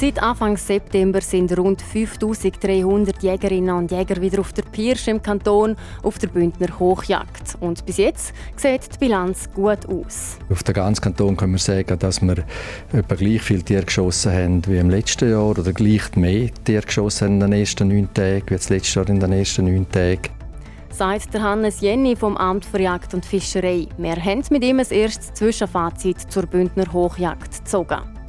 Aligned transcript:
Seit 0.00 0.22
Anfang 0.22 0.56
September 0.56 1.20
sind 1.20 1.54
rund 1.58 1.82
5300 1.82 3.22
Jägerinnen 3.22 3.76
und 3.76 3.90
Jäger 3.90 4.18
wieder 4.22 4.40
auf 4.40 4.54
der 4.54 4.62
Pirsch 4.62 5.08
im 5.08 5.20
Kanton 5.20 5.76
auf 6.02 6.18
der 6.18 6.28
Bündner 6.28 6.78
Hochjagd. 6.78 7.58
Und 7.60 7.84
bis 7.84 7.98
jetzt 7.98 8.32
sieht 8.56 8.94
die 8.94 8.98
Bilanz 8.98 9.50
gut 9.52 9.86
aus. 9.86 10.38
Auf 10.48 10.62
den 10.62 10.72
ganzen 10.72 11.02
Kanton 11.02 11.36
können 11.36 11.52
wir 11.52 11.58
sagen, 11.58 11.98
dass 11.98 12.22
wir 12.22 12.46
etwa 12.94 13.14
gleich 13.14 13.42
viele 13.42 13.62
Tiere 13.62 13.84
geschossen 13.84 14.32
haben 14.32 14.66
wie 14.66 14.78
im 14.78 14.88
letzten 14.88 15.30
Jahr 15.30 15.50
oder 15.50 15.70
gleich 15.74 16.16
mehr 16.16 16.48
Tiere 16.64 16.86
geschossen 16.86 17.26
haben 17.26 17.34
in 17.34 17.40
den 17.40 17.52
ersten 17.60 17.88
neun 17.88 18.14
Tagen 18.14 18.46
wie 18.48 18.54
das 18.54 18.70
letzte 18.70 19.00
Jahr 19.00 19.08
in 19.10 19.20
den 19.20 19.32
ersten 19.32 19.66
neun 19.66 19.86
Tagen 19.90 20.30
sagt 20.92 21.32
der 21.32 21.42
Hannes 21.42 21.80
Jenny 21.80 22.16
vom 22.16 22.36
Amt 22.36 22.64
für 22.64 22.80
Jagd 22.80 23.14
und 23.14 23.24
Fischerei. 23.24 23.86
Wir 23.96 24.16
haben 24.16 24.42
mit 24.50 24.64
ihm 24.64 24.80
ein 24.80 24.90
erstes 24.90 25.32
Zwischenfazit 25.32 26.30
zur 26.30 26.46
Bündner 26.46 26.92
Hochjagd 26.92 27.64
gezogen. 27.64 28.19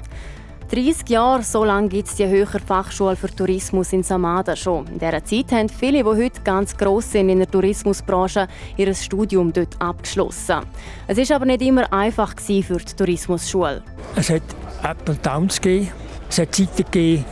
30 0.72 1.10
Jahre, 1.10 1.44
so 1.44 1.66
lange 1.66 1.90
gibt 1.90 2.08
es 2.08 2.16
die 2.16 2.26
Höhere 2.26 2.58
Fachschule 2.58 3.18
für 3.18 3.28
Tourismus 3.28 3.92
in 3.92 4.04
Samada 4.04 4.56
schon. 4.56 4.88
In 4.88 5.00
dieser 5.00 5.26
Zeit 5.26 5.52
haben 5.52 5.68
viele, 5.68 5.98
die 5.98 6.06
heute 6.06 6.40
ganz 6.46 6.78
gross 6.78 7.12
sind 7.12 7.28
in 7.28 7.40
der 7.40 7.52
Tourismusbranche, 7.52 8.48
ihr 8.78 8.96
Studium 8.96 9.52
dort 9.52 9.76
abgeschlossen. 9.82 10.62
Es 11.08 11.18
war 11.18 11.36
aber 11.36 11.46
nicht 11.46 11.62
immer 11.62 11.92
einfach 11.92 12.40
für 12.40 12.78
die 12.78 12.96
Tourismusschule. 12.96 13.84
Es 14.16 14.30
hat 14.30 14.44
Up 14.82 15.10
und 15.10 15.26
Downs 15.26 15.60
gegeben. 15.60 15.90
Es 16.30 16.40
hat 16.40 16.56
Zeiten 16.56 16.86
gegeben, 16.86 17.26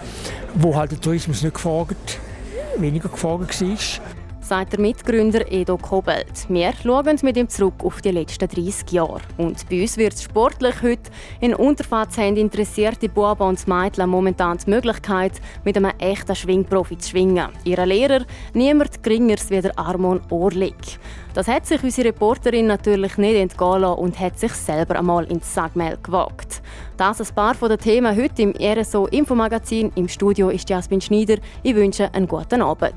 wo 0.55 0.75
halt 0.75 0.91
der 0.91 0.99
Tourismus 0.99 1.41
nicht 1.41 1.55
gefragt, 1.55 2.19
weniger 2.77 3.07
gefragt 3.07 3.61
war 3.61 4.18
sagt 4.49 4.73
der 4.73 4.79
Mitgründer 4.79 5.51
Edo 5.51 5.77
Kobelt. 5.77 6.47
Wir 6.49 6.73
schauen 6.73 7.19
mit 7.21 7.37
ihm 7.37 7.47
zurück 7.49 7.75
auf 7.83 8.01
die 8.01 8.09
letzten 8.09 8.47
30 8.47 8.91
Jahre. 8.91 9.21
Und 9.37 9.69
bei 9.69 9.79
uns 9.79 9.95
wird 9.95 10.13
es 10.13 10.23
sportlich 10.23 10.81
heute. 10.81 11.11
In 11.39 11.53
Unterfahrt 11.53 12.17
haben 12.17 12.35
interessierte 12.35 13.09
Buben 13.09 13.43
und 13.43 13.67
Mädchen 13.67 14.09
momentan 14.09 14.57
die 14.57 14.71
Möglichkeit, 14.71 15.33
mit 15.63 15.77
einem 15.77 15.91
echten 15.99 16.35
Schwingprofi 16.35 16.97
zu 16.97 17.11
schwingen. 17.11 17.49
Ihre 17.63 17.85
Lehrer 17.85 18.25
niemand 18.55 19.03
geringers 19.03 19.51
wie 19.51 19.61
der 19.61 19.77
Armon 19.77 20.19
Orlik. 20.31 20.97
Das 21.35 21.47
hat 21.47 21.67
sich 21.67 21.83
unsere 21.83 22.07
Reporterin 22.07 22.65
natürlich 22.65 23.19
nicht 23.19 23.35
entgehen 23.35 23.81
lassen 23.81 23.99
und 23.99 24.19
hat 24.19 24.39
sich 24.39 24.53
selber 24.53 24.97
einmal 24.97 25.25
ins 25.25 25.53
Sagmehl 25.53 25.99
gewagt. 26.01 26.63
Das 26.97 27.21
ein 27.21 27.35
paar 27.35 27.53
den 27.53 27.77
Themen 27.77 28.17
heute 28.17 28.41
im 28.41 28.55
RSO 28.59 29.05
Infomagazin. 29.05 29.91
Im 29.93 30.07
Studio 30.07 30.49
ist 30.49 30.67
Jasmin 30.71 31.01
Schneider. 31.01 31.35
Ich 31.61 31.75
wünsche 31.75 32.11
einen 32.15 32.27
guten 32.27 32.63
Abend. 32.63 32.95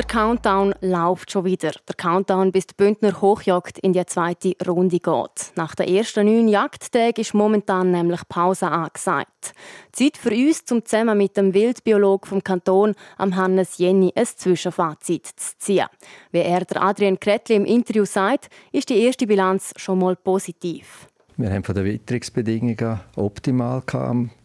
Der 0.00 0.06
Countdown 0.06 0.74
läuft 0.80 1.30
schon 1.30 1.44
wieder. 1.44 1.72
Der 1.86 1.94
Countdown, 1.94 2.52
bis 2.52 2.66
die 2.66 2.74
Bündner 2.74 3.20
Hochjagd 3.20 3.78
in 3.80 3.92
die 3.92 4.06
zweite 4.06 4.54
Runde 4.66 4.98
geht. 4.98 5.52
Nach 5.56 5.74
den 5.74 5.94
ersten 5.94 6.24
neun 6.24 6.48
Jagdtagen 6.48 7.20
ist 7.20 7.34
momentan 7.34 7.90
nämlich 7.90 8.26
Pause 8.26 8.70
angesagt. 8.70 9.52
Zeit 9.92 10.16
für 10.16 10.30
uns, 10.30 10.62
um 10.72 10.82
zusammen 10.86 11.18
mit 11.18 11.36
dem 11.36 11.52
Wildbiolog 11.52 12.26
vom 12.26 12.42
Kanton, 12.42 12.94
am 13.18 13.36
Hannes 13.36 13.76
Jenny, 13.76 14.10
ein 14.16 14.24
Zwischenfazit 14.24 15.26
zu 15.26 15.58
ziehen. 15.58 15.88
Wie 16.32 16.38
er 16.38 16.64
der 16.64 16.82
Adrian 16.82 17.20
Kretli 17.20 17.56
im 17.56 17.66
Interview 17.66 18.06
sagt, 18.06 18.48
ist 18.72 18.88
die 18.88 19.02
erste 19.02 19.26
Bilanz 19.26 19.74
schon 19.76 19.98
mal 19.98 20.16
positiv. 20.16 21.08
Wir 21.36 21.50
haben 21.52 21.64
von 21.64 21.74
den 21.74 21.84
Witterungsbedingungen 21.84 23.00
optimal 23.16 23.82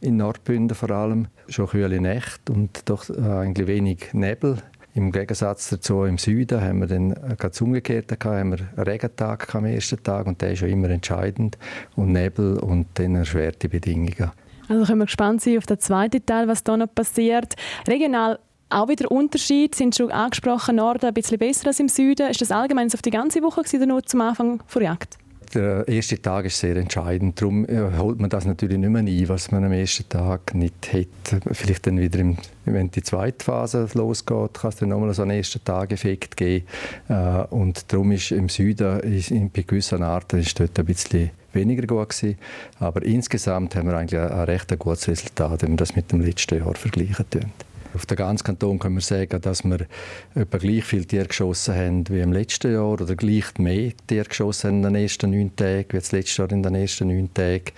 in 0.02 0.18
Nordbünden 0.18 0.76
vor 0.76 0.92
allem 0.92 1.28
schon 1.48 1.68
kühle 1.68 2.00
Nächte 2.00 2.54
und 2.54 2.90
doch 2.90 3.10
äh, 3.10 3.22
eigentlich 3.22 3.68
wenig 3.68 4.14
Nebel 4.14 4.58
im 4.96 5.12
Gegensatz 5.12 5.70
dazu 5.70 6.06
im 6.06 6.18
Süden 6.18 6.62
haben 6.62 6.80
wir 6.80 6.88
dann 6.88 7.14
ganz 7.38 7.60
umgekehrt 7.60 8.08
gehabt, 8.08 8.26
haben 8.26 8.52
wir 8.52 8.60
einen 8.60 8.88
Regentag 8.88 9.54
am 9.54 9.66
ersten 9.66 10.02
Tag 10.02 10.26
und 10.26 10.42
der 10.42 10.54
ist 10.54 10.62
ja 10.62 10.68
immer 10.68 10.90
entscheidend 10.90 11.58
und 11.98 12.14
Nebel 12.14 12.58
und 12.60 12.88
dann 12.94 13.16
erschwerte 13.16 13.68
Bedingungen. 13.68 14.32
Also 14.70 14.86
können 14.86 15.00
wir 15.00 15.06
gespannt 15.06 15.42
sein 15.42 15.58
auf 15.58 15.66
den 15.66 15.80
zweiten 15.80 16.26
Teil, 16.26 16.48
was 16.48 16.64
da 16.64 16.78
noch 16.78 16.94
passiert. 16.96 17.56
Regional 17.88 18.40
auch 18.70 18.88
wieder 18.88 19.12
Unterschied, 19.12 19.76
sind 19.76 19.96
schon 19.96 20.12
angesprochen, 20.12 20.78
Norden 20.78 21.06
ein 21.06 21.14
bisschen 21.14 21.38
besser 21.38 21.68
als 21.68 21.80
im 21.80 21.90
Süden. 21.90 22.30
Ist 22.30 22.42
das 22.42 22.52
allgemein 22.52 22.88
auf 22.92 23.02
die 23.02 23.12
ganze 23.12 23.44
Woche 23.44 23.62
oder 23.62 23.86
nur 23.86 24.04
zum 24.04 24.22
Anfang 24.22 24.64
der 24.74 24.82
Jagd? 24.82 25.18
Der 25.56 25.88
erste 25.88 26.22
Tag 26.22 26.46
ist 26.46 26.60
sehr 26.60 26.76
entscheidend. 26.76 27.42
Darum 27.42 27.68
äh, 27.68 27.98
holt 27.98 28.20
man 28.20 28.30
das 28.30 28.46
natürlich 28.46 28.78
nicht 28.78 28.90
mehr 28.90 29.02
ein, 29.02 29.30
was 29.30 29.52
man 29.52 29.64
am 29.64 29.72
ersten 29.72 30.08
Tag 30.10 30.54
nicht 30.54 30.94
hat. 30.94 31.42
Vielleicht 31.52 31.88
dann 31.88 32.00
wieder, 32.00 32.20
im, 32.20 32.38
wenn 32.66 32.92
die 32.92 33.02
zweite 33.02 33.44
Phase 33.44 33.88
losgeht, 33.94 34.54
kann 34.56 34.70
es 34.70 34.76
dann 34.76 34.90
nochmal 34.90 35.14
so 35.14 35.22
einen 35.22 35.32
ersten 35.32 35.64
Tag-Effekt 35.64 36.38
geben. 36.38 36.66
Äh, 37.10 37.44
und 37.50 37.92
darum 37.92 38.12
ist 38.12 38.32
im 38.32 38.50
Süden 38.50 39.00
ist, 39.00 39.30
bei 39.54 39.62
gewissen 39.62 40.04
Arten 40.04 40.40
ist 40.40 40.60
dort 40.60 40.78
ein 40.78 40.86
bisschen 40.86 41.32
weniger 41.54 41.88
gut 41.88 42.10
gewesen. 42.10 42.38
Aber 42.80 43.04
insgesamt 43.04 43.76
haben 43.76 43.88
wir 43.88 43.98
eigentlich 43.98 44.20
ein, 44.20 44.44
recht 44.44 44.78
gutes 44.78 45.08
Resultat, 45.08 45.64
wenn 45.64 45.72
wir 45.72 45.78
das 45.78 45.96
mit 45.96 46.12
dem 46.12 46.22
letzten 46.22 46.60
Jahr 46.60 46.76
vergleichen. 46.76 47.26
Tun. 47.30 47.52
Auf 47.96 48.06
den 48.06 48.18
ganzen 48.18 48.44
Kanton 48.44 48.78
können 48.78 48.96
wir 48.96 49.02
sagen, 49.02 49.40
dass 49.40 49.64
wir 49.64 49.88
etwa 50.36 50.58
gleich 50.58 50.84
viele 50.84 51.06
Tiere 51.06 51.28
geschossen 51.28 51.76
haben 51.76 52.10
wie 52.10 52.20
im 52.20 52.34
letzten 52.34 52.74
Jahr 52.74 53.02
oder 53.02 53.16
gleich 53.16 53.58
mehr 53.58 53.94
Tiere 54.06 54.26
geschossen 54.26 54.68
haben 54.68 54.78
in 54.78 54.84
den 54.84 54.96
ersten 54.96 55.32
neun 55.32 55.56
Tagen 55.56 55.88
wie 55.92 55.98
das 55.98 56.12
letzte 56.12 56.42
Jahr 56.42 56.52
in 56.52 56.62
den 56.62 56.76
ersten 56.76 57.08
neun 57.08 57.34
Tagen. 57.34 57.72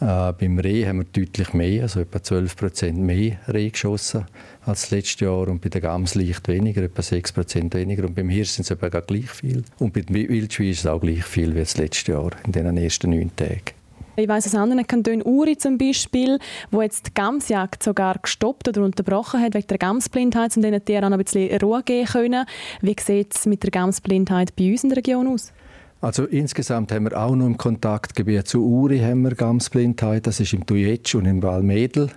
Äh, 0.00 0.32
beim 0.32 0.58
Reh 0.58 0.86
haben 0.86 1.00
wir 1.00 1.04
deutlich 1.04 1.52
mehr, 1.52 1.82
also 1.82 2.00
etwa 2.00 2.22
12 2.22 2.56
Prozent 2.56 2.98
mehr 2.98 3.36
Reh 3.46 3.68
geschossen 3.68 4.24
als 4.64 4.82
das 4.82 4.90
letzte 4.90 5.26
Jahr 5.26 5.48
und 5.48 5.60
bei 5.60 5.68
der 5.68 5.82
Gams 5.82 6.14
leicht 6.14 6.48
weniger, 6.48 6.82
etwa 6.82 7.02
6 7.02 7.32
Prozent 7.32 7.74
weniger 7.74 8.04
und 8.04 8.14
beim 8.14 8.30
Hirsch 8.30 8.50
sind 8.50 8.64
es 8.64 8.70
etwa 8.70 8.88
gleich 8.88 9.28
viel 9.28 9.64
und 9.78 9.92
bei 9.92 10.00
den 10.00 10.14
Wildschweinen 10.14 10.70
ist 10.72 10.80
es 10.80 10.86
auch 10.86 11.00
gleich 11.00 11.24
viel 11.24 11.54
wie 11.54 11.60
das 11.60 11.76
letzte 11.76 12.12
Jahr 12.12 12.30
in 12.46 12.52
den 12.52 12.76
ersten 12.78 13.10
neun 13.10 13.34
Tagen. 13.36 13.77
Ich 14.18 14.28
weiß 14.28 14.48
aus 14.48 14.56
anderen 14.56 14.84
Kantonen, 14.84 15.22
Uri 15.22 15.56
zum 15.56 15.78
Beispiel, 15.78 16.40
wo 16.72 16.82
jetzt 16.82 17.06
die 17.06 17.14
Gamsjagd 17.14 17.84
sogar 17.84 18.18
gestoppt 18.20 18.66
oder 18.66 18.82
unterbrochen 18.82 19.40
hat 19.40 19.54
wegen 19.54 19.68
der 19.68 19.78
Gamsblindheit, 19.78 20.56
um 20.56 20.62
diesen 20.64 20.84
Tieren 20.84 21.12
ein 21.12 21.22
bisschen 21.22 21.56
Ruhe 21.60 21.84
geben 21.84 22.08
können. 22.08 22.44
Wie 22.80 22.96
sieht 22.98 23.36
es 23.36 23.46
mit 23.46 23.62
der 23.62 23.70
Gamsblindheit 23.70 24.56
bei 24.56 24.72
uns 24.72 24.82
in 24.82 24.88
der 24.88 24.98
Region 24.98 25.28
aus? 25.28 25.52
Also 26.00 26.26
insgesamt 26.26 26.92
haben 26.92 27.10
wir 27.10 27.20
auch 27.20 27.34
noch 27.34 27.46
im 27.46 27.56
Kontaktgebiet 27.56 28.46
zu 28.46 28.64
Uri 28.64 29.00
haben 29.00 29.22
wir 29.22 29.34
Gamsblindheit, 29.34 30.28
das 30.28 30.38
ist 30.38 30.52
im 30.52 30.64
Tujetsch 30.64 31.16
und 31.16 31.26
im 31.26 31.42
Valmedel. 31.42 32.10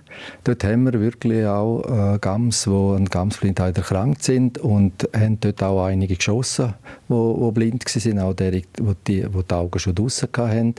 Dort 0.44 0.62
haben 0.62 0.84
wir 0.84 1.00
wirklich 1.00 1.44
auch 1.46 2.14
äh, 2.14 2.18
Gams, 2.20 2.62
die 2.62 2.70
an 2.70 3.06
Gamsblindheit 3.06 3.76
erkrankt 3.76 4.22
sind 4.22 4.58
und 4.58 5.08
haben 5.12 5.40
dort 5.40 5.64
auch 5.64 5.84
einige 5.84 6.14
geschossen, 6.14 6.74
die, 7.08 7.50
blind 7.52 7.84
waren, 7.84 8.18
auch 8.20 8.34
die, 8.34 8.62
die 8.78 8.94
die 9.08 9.52
Augen 9.52 9.78
schon 9.80 9.94
draussen 9.96 10.28
hatten. 10.36 10.74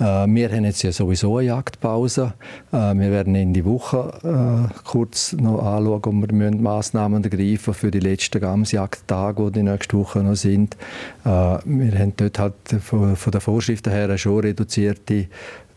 Äh, 0.00 0.26
wir 0.26 0.50
haben 0.50 0.64
jetzt 0.64 0.82
ja 0.82 0.92
sowieso 0.92 1.36
eine 1.36 1.48
Jagdpause. 1.48 2.32
Äh, 2.72 2.94
wir 2.94 3.10
werden 3.10 3.34
in 3.34 3.52
die 3.52 3.64
Woche 3.64 4.12
äh, 4.24 4.74
kurz 4.84 5.34
noch 5.34 5.62
anschauen, 5.62 6.24
ob 6.24 6.32
wir 6.32 6.50
Massnahmen 6.52 7.22
ergreifen 7.22 7.74
für 7.74 7.90
die 7.90 8.00
letzten 8.00 8.40
Gamsjagdtage, 8.40 9.46
die 9.46 9.60
die 9.60 9.62
nächste 9.62 9.98
Woche 9.98 10.22
noch 10.22 10.34
sind. 10.34 10.76
Wir 11.24 11.98
haben 11.98 12.14
dort 12.16 12.38
halt 12.38 12.54
von, 12.82 13.16
der 13.30 13.40
Vorschriften 13.40 13.90
her 13.90 14.16
schon 14.16 14.40
reduzierte 14.40 15.26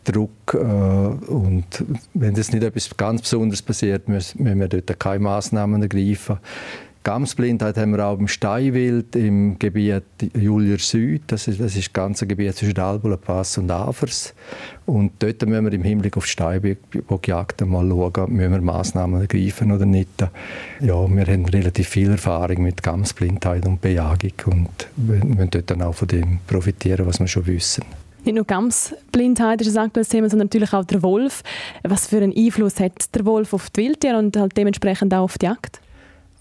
Druck. 0.04 0.54
und 0.54 1.64
wenn 2.14 2.34
das 2.34 2.52
nicht 2.52 2.62
etwas 2.62 2.96
ganz 2.96 3.22
Besonderes 3.22 3.62
passiert, 3.62 4.08
müssen 4.08 4.44
wir 4.44 4.68
dort 4.68 4.98
keine 4.98 5.20
Massnahmen 5.20 5.82
ergreifen. 5.82 6.38
Gamsblindheit 7.04 7.76
haben 7.76 7.94
wir 7.94 8.06
auch 8.06 8.18
im 8.18 8.28
Steinwild, 8.28 9.14
im 9.14 9.58
Gebiet 9.58 10.04
Julier 10.34 10.78
Süd. 10.78 11.22
Das 11.26 11.46
ist, 11.46 11.60
das 11.60 11.76
ist 11.76 11.88
das 11.88 11.92
ganze 11.92 12.26
Gebiet 12.26 12.56
zwischen 12.56 12.78
Albuler 12.78 13.18
Pass 13.18 13.58
und 13.58 13.70
Avers. 13.70 14.34
Und 14.86 15.12
dort 15.18 15.46
müssen 15.46 15.66
wir 15.66 15.72
im 15.74 15.82
Hinblick 15.82 16.16
auf 16.16 16.24
die 16.24 16.30
Steinbockjagd 16.30 17.60
mal 17.66 17.86
schauen, 17.86 18.34
müssen 18.34 18.52
wir 18.52 18.60
Massnahmen 18.62 19.20
ergreifen 19.20 19.70
oder 19.70 19.84
nicht. 19.84 20.08
Ja, 20.80 21.06
wir 21.06 21.26
haben 21.26 21.44
relativ 21.44 21.88
viel 21.88 22.10
Erfahrung 22.10 22.62
mit 22.62 22.82
Gamsblindheit 22.82 23.66
und 23.66 23.82
Bejagung 23.82 24.32
und 24.46 24.88
wir 24.96 25.22
müssen 25.24 25.50
dort 25.50 25.70
dann 25.70 25.82
auch 25.82 25.94
von 25.94 26.08
dem 26.08 26.38
profitieren, 26.46 27.06
was 27.06 27.20
wir 27.20 27.28
schon 27.28 27.46
wissen. 27.46 27.84
Nicht 28.24 28.36
nur 28.36 28.46
Gamsblindheit 28.46 29.60
ist 29.60 29.76
ein 29.76 29.84
aktuelles 29.84 30.08
Thema, 30.08 30.30
sondern 30.30 30.46
natürlich 30.46 30.72
auch 30.72 30.84
der 30.84 31.02
Wolf. 31.02 31.42
Was 31.82 32.06
für 32.06 32.16
einen 32.16 32.34
Einfluss 32.34 32.80
hat 32.80 33.14
der 33.14 33.26
Wolf 33.26 33.52
auf 33.52 33.68
die 33.68 33.82
Wildtiere 33.82 34.16
und 34.16 34.34
halt 34.38 34.56
dementsprechend 34.56 35.12
auch 35.12 35.24
auf 35.24 35.36
die 35.36 35.44
Jagd? 35.44 35.80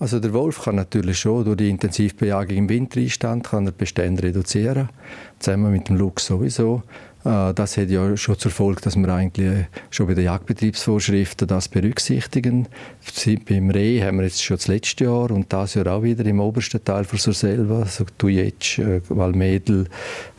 Also 0.03 0.19
der 0.19 0.33
Wolf 0.33 0.65
kann 0.65 0.75
natürlich 0.75 1.19
schon 1.19 1.45
durch 1.45 1.55
die 1.55 1.69
Intensivbejagung 1.69 2.57
im 2.57 2.67
Wintereinstand 2.67 3.45
kann 3.45 3.65
er 3.65 3.71
Bestände 3.71 4.23
reduzieren, 4.23 4.89
zusammen 5.39 5.71
mit 5.71 5.87
dem 5.87 5.95
Luchs 5.95 6.25
sowieso. 6.25 6.83
Äh, 7.23 7.53
das 7.53 7.77
hat 7.77 7.89
ja 7.89 8.17
schon 8.17 8.37
zur 8.37 8.51
Folge, 8.51 8.81
dass 8.81 8.97
wir 8.97 9.07
eigentlich 9.07 9.65
schon 9.91 10.07
bei 10.07 10.13
den 10.13 10.25
Jagdbetriebsvorschriften 10.25 11.47
das 11.47 11.69
berücksichtigen. 11.69 12.67
Beim 13.47 13.69
Reh 13.69 14.03
haben 14.03 14.17
wir 14.17 14.25
jetzt 14.25 14.43
schon 14.43 14.57
das 14.57 14.67
letzte 14.67 15.05
Jahr 15.05 15.31
und 15.31 15.53
das 15.53 15.75
Jahr 15.75 15.87
auch 15.87 16.03
wieder 16.03 16.25
im 16.25 16.41
obersten 16.41 16.83
Teil 16.83 17.05
von 17.05 17.17
Surselva, 17.17 17.85
so 17.85 18.03
Tujetsch, 18.17 18.79
äh, 18.79 18.99
Valmedel, 19.07 19.87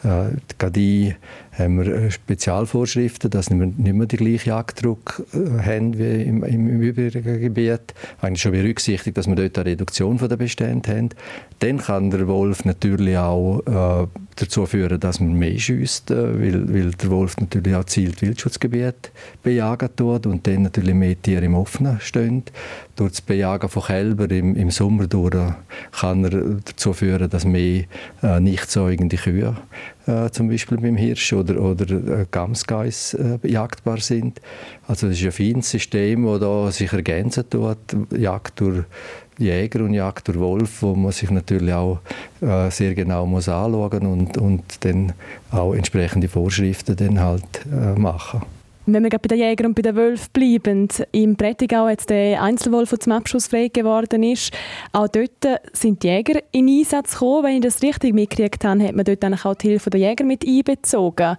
äh, 0.03 0.37
Gadi, 0.59 1.17
haben 1.59 1.79
wir 1.79 1.93
äh, 1.93 2.11
Spezialvorschriften, 2.11 3.31
dass 3.31 3.51
wir 3.51 3.57
nicht 3.57 3.79
mehr 3.79 4.07
den 4.07 4.19
gleichen 4.19 4.49
Jagddruck 4.49 5.23
äh, 5.33 5.63
haben 5.63 5.99
wie 5.99 6.23
im, 6.23 6.43
im, 6.43 6.81
übrigen 6.81 7.41
Gebiet. 7.41 7.95
Eigentlich 8.21 8.43
schon 8.43 8.53
berücksichtigt, 8.53 9.17
dass 9.17 9.27
wir 9.27 9.37
dort 9.37 9.59
eine 9.59 9.71
Reduktion 9.71 10.19
der 10.19 10.37
Bestände 10.37 10.91
haben. 10.91 11.11
Dann 11.61 11.79
kann 11.79 12.11
der 12.11 12.27
Wolf 12.27 12.65
natürlich 12.65 13.17
auch 13.17 13.61
äh, 13.67 14.07
dazu 14.37 14.67
führen, 14.67 14.99
dass 14.99 15.21
man 15.21 15.35
mehr 15.35 15.59
schießt, 15.59 16.11
äh, 16.11 16.41
weil, 16.41 16.75
weil 16.75 16.91
der 16.91 17.11
Wolf 17.11 17.37
natürlich 17.39 17.75
auch 17.75 17.85
zielt 17.85 18.21
Wildschutzgebiet 18.23 19.13
bejagen 19.43 19.91
tut 19.97 20.27
und 20.27 20.47
dann 20.47 20.63
natürlich 20.63 20.95
mehr 20.95 21.21
Tiere 21.21 21.45
im 21.45 21.55
Offenen 21.55 22.01
stehen. 22.01 22.43
Durch 22.97 23.13
das 23.13 23.21
Bejagen 23.21 23.69
von 23.69 23.85
Kälbern 23.85 24.31
im, 24.31 24.57
im 24.57 24.71
Sommer 24.71 25.07
durch 25.07 25.37
kann 25.93 26.25
er 26.25 26.61
dazu 26.65 26.93
führen, 26.93 27.31
dass 27.31 27.45
mehr 27.45 27.85
äh, 28.23 28.41
nicht 28.41 28.71
säugende 28.71 29.17
Kühe 29.17 29.57
äh, 30.07 30.31
zum 30.31 30.49
Beispiel 30.49 30.79
beim 30.79 30.97
Hirsch 30.97 31.33
oder, 31.33 31.61
oder 31.61 31.91
äh, 32.21 32.27
Gamsgeiss 32.31 33.15
äh, 33.15 33.39
jagdbar 33.43 33.99
sind. 33.99 34.41
Also 34.87 35.09
das 35.09 35.19
ist 35.19 35.25
ein 35.25 35.33
feines 35.33 35.71
System, 35.71 36.27
das 36.27 36.41
da 36.41 36.71
sich 36.71 36.93
ergänzen 36.93 37.49
tut, 37.49 37.79
Jagd 38.17 38.61
durch 38.61 38.85
Jäger 39.39 39.81
und 39.81 39.95
Jagd 39.95 40.29
durch 40.29 40.39
Wolf, 40.39 40.83
wo 40.83 40.95
man 40.95 41.13
sich 41.13 41.31
natürlich 41.31 41.73
auch 41.73 42.01
äh, 42.41 42.71
sehr 42.71 42.95
genau 42.95 43.27
muss 43.27 43.49
anschauen 43.49 44.07
und, 44.07 44.39
und 44.39 44.85
dann 44.85 45.13
auch 45.51 45.75
entsprechende 45.75 46.29
Vorschriften 46.29 46.97
dann 46.97 47.21
halt 47.21 47.67
äh, 47.73 47.99
machen. 47.99 48.43
Wenn 48.87 49.03
wir 49.03 49.11
bei 49.11 49.19
den 49.19 49.39
Jägern 49.39 49.69
und 49.69 49.75
bei 49.75 49.83
den 49.83 49.97
Wölfen 49.97 50.29
bleiben, 50.33 50.89
im 51.13 51.37
Prättigau 51.37 51.89
jetzt 51.89 52.11
der 52.11 52.43
Einzelwolf, 52.43 52.91
der 52.91 53.01
zum 53.01 53.13
Abschuss 53.13 53.47
frei 53.47 53.69
geworden 53.69 54.23
ist, 54.23 54.53
auch 54.93 55.09
dort 55.09 55.31
sind 55.73 56.03
die 56.03 56.09
Jäger 56.09 56.43
in 56.53 56.69
Einsatz 56.69 57.13
gekommen. 57.13 57.45
Wenn 57.45 57.55
ich 57.57 57.63
das 57.63 57.83
richtig 57.83 58.13
mitgekriegt 58.13 58.63
habe, 58.63 58.83
hat 58.83 58.95
man 58.95 59.07
dort 59.07 59.25
auch 59.25 59.55
die 59.55 59.69
Hilfe 59.69 59.89
der 59.89 60.01
Jäger 60.01 60.25
mit 60.25 60.47
einbezogen. 60.47 61.37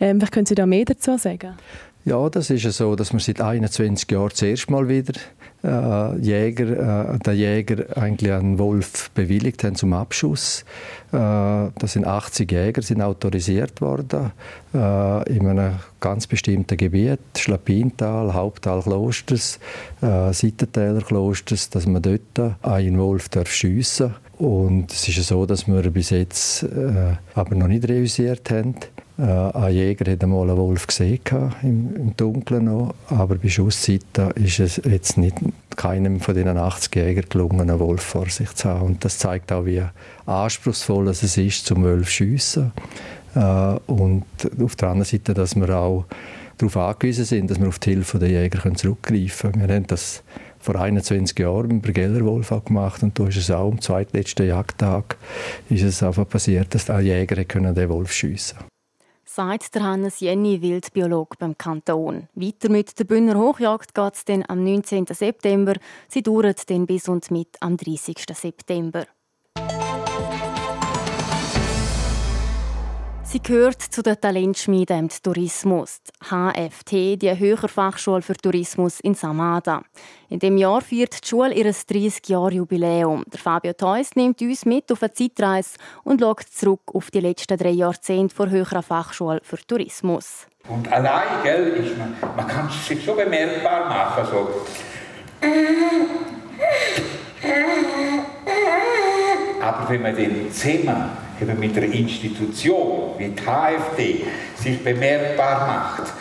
Ähm, 0.00 0.18
vielleicht 0.18 0.32
können 0.32 0.46
Sie 0.46 0.54
da 0.54 0.66
mehr 0.66 0.84
dazu 0.84 1.18
sagen? 1.18 1.56
Ja, 2.06 2.28
das 2.28 2.50
ist 2.50 2.64
ja 2.64 2.70
so, 2.70 2.96
dass 2.96 3.14
wir 3.14 3.20
seit 3.20 3.40
21 3.40 4.10
Jahren 4.10 4.30
zuerst 4.34 4.68
mal 4.68 4.88
wieder 4.88 5.14
äh, 5.64 6.18
Jäger, 6.18 7.14
äh, 7.14 7.18
der 7.18 7.34
Jäger 7.34 7.96
eigentlich 7.96 8.30
einen 8.30 8.58
Wolf 8.58 9.10
bewilligt 9.12 9.64
haben 9.64 9.74
zum 9.74 9.94
Abschuss. 9.94 10.66
Äh, 11.12 11.16
das 11.78 11.94
sind 11.94 12.06
80 12.06 12.52
Jäger, 12.52 12.82
sind 12.82 13.00
autorisiert 13.00 13.80
worden 13.80 14.32
äh, 14.74 15.32
in 15.32 15.46
einem 15.46 15.76
ganz 16.00 16.26
bestimmten 16.26 16.76
Gebiet, 16.76 17.20
Schlappintal, 17.38 18.34
Haupttal 18.34 18.82
Klosters, 18.82 19.58
äh, 20.02 20.30
Seitentäler 20.34 21.00
Klosters, 21.00 21.70
dass 21.70 21.86
man 21.86 22.02
dort 22.02 22.38
einen 22.60 22.98
Wolf 22.98 23.30
darf 23.30 23.50
schiessen 23.50 24.08
darf. 24.08 24.20
Und 24.38 24.92
es 24.92 25.08
ist 25.08 25.16
ja 25.16 25.22
so, 25.22 25.46
dass 25.46 25.66
wir 25.66 25.82
bis 25.90 26.10
jetzt 26.10 26.64
äh, 26.64 27.16
aber 27.34 27.54
noch 27.54 27.68
nicht 27.68 27.88
realisiert 27.88 28.50
haben. 28.50 28.74
Äh, 29.16 29.22
ein 29.22 29.74
Jäger 29.74 30.10
hat 30.10 30.24
einmal 30.24 30.50
einen 30.50 30.58
Wolf 30.58 30.88
gesehen, 30.88 31.20
im, 31.62 31.94
im 31.94 32.16
Dunkeln 32.16 32.64
noch, 32.64 32.94
aber 33.08 33.36
bei 33.36 33.48
Schusszeiten 33.48 34.32
ist 34.32 34.58
es 34.58 34.80
jetzt 34.84 35.18
nicht 35.18 35.36
keinem 35.76 36.20
von 36.20 36.34
diesen 36.34 36.56
80 36.56 36.96
Jägern 36.96 37.26
gelungen, 37.28 37.60
einen 37.60 37.78
Wolf 37.78 38.02
vor 38.02 38.28
sich 38.28 38.52
zu 38.54 38.68
haben. 38.68 38.82
Und 38.82 39.04
das 39.04 39.18
zeigt 39.18 39.52
auch, 39.52 39.66
wie 39.66 39.82
anspruchsvoll 40.26 41.08
es 41.08 41.36
ist, 41.36 41.66
zum 41.66 41.84
Wolf 41.84 42.06
zu 42.06 42.12
schiessen. 42.12 42.72
Äh, 43.36 43.78
und 43.86 44.24
auf 44.60 44.74
der 44.76 44.88
anderen 44.88 45.08
Seite, 45.08 45.32
dass 45.32 45.54
wir 45.54 45.68
auch 45.70 46.06
darauf 46.58 46.76
angewiesen 46.76 47.24
sind, 47.24 47.50
dass 47.50 47.60
wir 47.60 47.68
auf 47.68 47.78
die 47.78 47.90
Hilfe 47.90 48.18
der 48.18 48.30
Jäger 48.30 48.74
zurückgreifen 48.74 49.52
können. 49.52 49.68
Wir 49.68 49.76
haben 49.76 49.86
das 49.86 50.24
vor 50.58 50.76
21 50.76 51.38
Jahren 51.38 51.68
mit 51.68 51.82
Bergellerwolf 51.82 52.52
gemacht 52.64 53.02
und 53.02 53.18
da 53.18 53.28
ist 53.28 53.36
es 53.36 53.50
auch 53.50 53.70
am 53.70 53.80
zweitletzten 53.80 54.48
Jagdtag 54.48 55.16
ist 55.68 55.82
es 55.82 56.02
einfach 56.02 56.28
passiert, 56.28 56.74
dass 56.74 56.88
ein 56.88 57.04
Jäger 57.04 57.36
den 57.36 57.88
Wolf 57.90 58.12
schiessen 58.12 58.58
konnte 58.58 58.73
sagt 59.34 59.74
der 59.74 59.82
Hannes 59.82 60.20
Jenny, 60.20 60.62
Wildbiolog 60.62 61.36
beim 61.38 61.58
Kanton. 61.58 62.28
Weiter 62.34 62.68
mit 62.70 62.96
der 62.96 63.04
Bühner 63.04 63.36
Hochjagd 63.36 63.92
geht 63.92 64.14
es 64.14 64.48
am 64.48 64.62
19. 64.62 65.06
September. 65.10 65.74
Sie 66.08 66.22
dauert 66.22 66.70
dann 66.70 66.86
bis 66.86 67.08
und 67.08 67.32
mit 67.32 67.56
am 67.60 67.76
30. 67.76 68.24
September. 68.32 69.06
Sie 73.34 73.42
gehört 73.42 73.82
zu 73.82 74.00
den 74.00 74.20
Talentschmieden 74.20 74.96
im 74.96 75.08
Tourismus, 75.08 75.98
die 76.04 76.28
HFT, 76.30 76.92
die 77.20 77.36
Höherfachschule 77.36 78.22
für 78.22 78.36
Tourismus 78.36 79.00
in 79.00 79.14
Samada. 79.14 79.82
In 80.28 80.38
dem 80.38 80.56
Jahr 80.56 80.80
feiert 80.80 81.20
die 81.20 81.28
Schule 81.28 81.52
ihr 81.52 81.66
30-Jahr-Jubiläum. 81.74 83.24
Fabio 83.36 83.72
Theus 83.72 84.14
nimmt 84.14 84.40
uns 84.40 84.64
mit 84.64 84.92
auf 84.92 85.02
eine 85.02 85.14
Zeitreise 85.14 85.78
und 86.04 86.20
schaut 86.20 86.42
zurück 86.42 86.82
auf 86.94 87.10
die 87.10 87.18
letzten 87.18 87.58
drei 87.58 87.70
Jahrzehnte 87.70 88.36
der 88.36 88.50
Höheren 88.50 88.84
Fachschule 88.84 89.40
für 89.42 89.58
Tourismus. 89.66 90.46
Und 90.68 90.92
allein, 90.92 91.42
gell, 91.42 91.66
ist 91.70 91.98
man, 91.98 92.14
man 92.36 92.46
kann 92.46 92.68
es 92.68 92.86
sich 92.86 93.04
schon 93.04 93.16
bemerkbar 93.16 93.88
machen. 93.88 94.26
So. 94.30 94.48
Aber 99.60 99.90
wenn 99.90 100.02
man 100.02 100.14
den 100.14 100.52
zusammen 100.52 101.23
eben 101.40 101.58
mit 101.58 101.76
einer 101.76 101.92
Institution 101.92 103.12
wie 103.18 103.28
die 103.28 103.42
HFD 103.42 104.24
sich 104.56 104.82
bemerkbar 104.82 105.66
macht, 105.66 106.12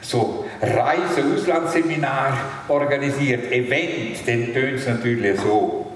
so 0.00 0.44
Reise, 0.60 1.24
Auslandsseminar 1.34 2.36
organisiert, 2.68 3.52
Event, 3.52 4.26
dann 4.26 4.52
tönt 4.52 4.78
es 4.78 4.86
natürlich 4.86 5.40
so. 5.40 5.86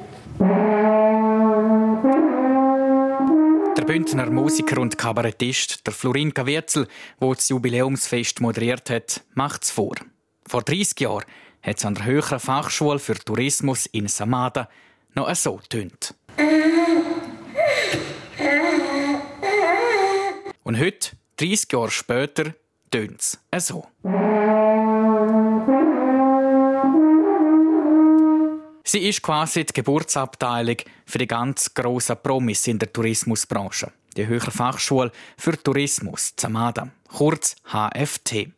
Der 3.77 3.85
Bündner 3.85 4.31
Musiker 4.31 4.81
und 4.81 4.97
Kabarettist, 4.97 5.87
der 5.87 5.93
Florin 5.93 6.33
Kawetzel, 6.33 6.87
der 7.21 7.29
das 7.35 7.49
Jubiläumsfest 7.49 8.41
moderiert 8.41 8.91
hat, 8.91 9.23
macht 9.35 9.65
es 9.65 9.71
vor. 9.71 9.95
Vor 10.47 10.63
30 10.63 11.01
Jahren 11.01 11.25
hat 11.63 11.79
es 11.79 11.85
an 11.85 11.95
der 11.95 12.05
Höheren 12.05 12.39
Fachschule 12.39 12.99
für 12.99 13.15
Tourismus 13.15 13.87
in 13.87 14.09
Samada 14.09 14.69
noch 15.15 15.35
so 15.35 15.61
tönt. 15.69 16.15
Und 20.65 20.79
heute, 20.79 21.11
30 21.39 21.73
Jahre 21.73 21.91
später, 21.91 22.55
tönt 22.91 23.39
es 23.51 23.67
so. 23.67 23.87
Sie 28.85 29.09
ist 29.09 29.23
quasi 29.23 29.65
die 29.65 29.73
Geburtsabteilung 29.73 30.77
für 31.07 31.19
die 31.19 31.27
ganz 31.27 31.73
grossen 31.73 32.17
Promis 32.23 32.67
in 32.67 32.79
der 32.79 32.93
Tourismusbranche. 32.93 33.91
Die 34.17 34.27
Höhere 34.27 34.51
Fachschule 34.51 35.11
für 35.39 35.61
Tourismus, 35.61 36.35
Zamada, 36.37 36.91
kurz 37.13 37.57
HFT. 37.71 38.49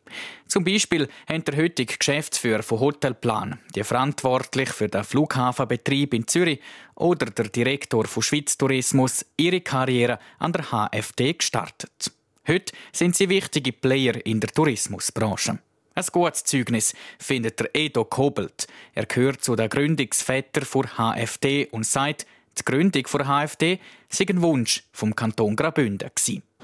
Zum 0.47 0.63
Beispiel 0.63 1.07
hat 1.27 1.47
der 1.47 1.57
heutige 1.57 1.97
Geschäftsführer 1.97 2.63
von 2.63 2.79
Hotelplan, 2.79 3.59
die 3.75 3.83
verantwortlich 3.83 4.69
für 4.69 4.87
den 4.87 5.03
Flughafenbetrieb 5.03 6.13
in 6.13 6.27
Zürich 6.27 6.61
oder 6.95 7.25
der 7.27 7.49
Direktor 7.49 8.05
von 8.05 8.23
Schweiz 8.23 8.57
Tourismus 8.57 9.25
ihre 9.37 9.61
Karriere 9.61 10.19
an 10.39 10.53
der 10.53 10.71
HFT 10.71 11.39
gestartet. 11.39 12.11
Heute 12.47 12.73
sind 12.91 13.15
sie 13.15 13.29
wichtige 13.29 13.73
Player 13.73 14.25
in 14.25 14.39
der 14.39 14.49
Tourismusbranche. 14.49 15.59
Ein 15.95 16.05
gutes 16.11 16.43
Zeugnis 16.43 16.93
findet 17.19 17.59
der 17.59 17.69
Edo 17.73 18.05
Kobelt. 18.05 18.67
Er 18.93 19.05
gehört 19.05 19.43
zu 19.43 19.55
den 19.55 19.69
Gründungsvätern 19.69 20.65
der 20.73 20.97
HFD 20.97 21.67
und 21.71 21.85
sagt, 21.85 22.25
die 22.57 22.63
Gründung 22.63 23.03
der 23.11 23.27
HFD 23.27 23.79
sei 24.09 24.25
ein 24.29 24.41
Wunsch 24.41 24.83
vom 24.91 25.15
Kanton 25.15 25.55
Graubünden. 25.55 26.09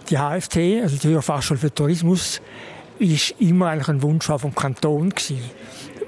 Die 0.10 0.18
HFT, 0.18 0.84
also 0.84 0.98
die 0.98 1.16
Hochfachschule 1.16 1.60
für 1.60 1.74
Tourismus, 1.74 2.42
ist 3.00 3.32
immer 3.40 3.70
eigentlich 3.70 3.88
ein 3.88 4.02
Wunsch 4.02 4.26
vom 4.26 4.54
Kanton 4.54 5.14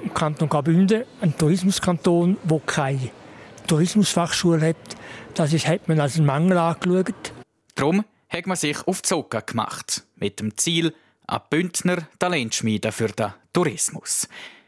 Im 0.03 0.13
Kanton 0.13 0.49
Graubünden, 0.49 1.05
ein 1.21 1.37
Tourismuskanton, 1.37 2.37
wo 2.43 2.59
keine 2.59 3.09
Tourismusfachschule 3.67 4.69
hat, 4.69 4.75
das 5.33 5.53
ist, 5.53 5.67
hat 5.67 5.87
man 5.87 5.99
als 5.99 6.17
einen 6.17 6.25
Mangel 6.25 6.57
angeschaut. 6.57 7.33
Darum 7.75 8.03
hat 8.29 8.45
man 8.45 8.57
sich 8.57 8.85
auf 8.87 9.01
Zucker 9.01 9.41
gemacht, 9.41 10.03
mit 10.17 10.39
dem 10.39 10.57
Ziel, 10.57 10.93
ein 11.27 11.39
Bündner 11.49 12.07
Talentschmiede 12.19 12.91
für 12.91 13.07
den 13.07 13.33
Tourismus. 13.53 14.27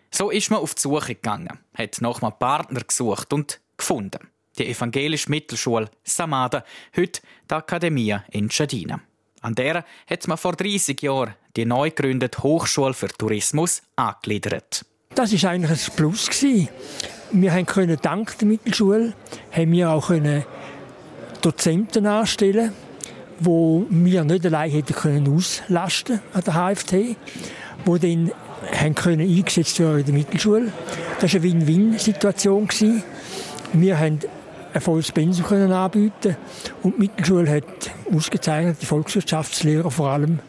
So 0.10 0.32
ist 0.32 0.50
man 0.50 0.60
auf 0.60 0.76
die 0.76 0.82
Suche 0.82 1.16
gegangen, 1.16 1.60
hat 1.74 2.02
einem 2.02 2.34
Partner 2.40 2.82
gesucht 2.82 3.34
und 3.34 3.60
gefunden. 3.78 4.32
Die 4.58 4.68
evangelische 4.68 5.30
Mittelschule 5.30 5.90
Samada, 6.04 6.64
heute 6.96 7.22
die 7.50 7.54
Akademie 7.54 8.18
in 8.32 8.50
Schadina. 8.50 9.02
An 9.46 9.54
der 9.54 9.86
hat 10.10 10.28
man 10.28 10.40
vor 10.40 10.54
30 10.54 11.00
Jahren 11.04 11.36
die 11.56 11.66
neu 11.66 11.92
gegründete 11.92 12.42
Hochschule 12.42 12.96
für 12.96 13.10
Tourismus 13.10 13.84
angegliedert. 13.96 14.84
Das 15.14 15.32
ist 15.32 15.46
eigentlich 15.46 15.88
ein 15.88 15.96
Plus 15.96 16.28
Wir 17.32 17.64
können 17.66 18.00
dank 18.02 18.36
der 18.40 18.48
Mittelschule 18.48 19.14
haben 19.52 19.72
wir 19.72 19.92
auch 19.92 20.12
Dozenten 21.42 22.08
anstellen 22.08 22.74
wo 23.40 23.86
wir 23.90 24.24
nicht 24.24 24.46
allein 24.46 24.72
hätten 24.72 24.94
können 24.94 25.36
auslasten 25.36 26.22
an 26.34 26.42
der 26.42 26.54
HFT, 26.54 26.94
wo 27.84 27.98
dann 27.98 28.32
haben 28.74 28.96
können 28.96 29.22
eingesetzt 29.22 29.80
werden 29.80 30.00
in 30.00 30.06
der 30.06 30.14
Mittelschule. 30.14 30.72
Das 31.20 31.34
war 31.34 31.42
eine 31.42 31.44
Win-Win-Situation. 31.44 32.70
Wir 33.74 34.00
haben 34.00 34.20
ein 34.76 34.82
volles 34.82 35.12
Pensum 35.12 35.46
können 35.46 35.72
anbieten 35.72 36.36
und 36.84 36.96
die 36.96 37.00
Mittelschule 37.00 37.50
hat 37.50 37.92
ausgezeichnete 38.14 38.86
Volkswirtschaftslehrer 38.86 39.90
vor 39.90 40.10
allem 40.10 40.40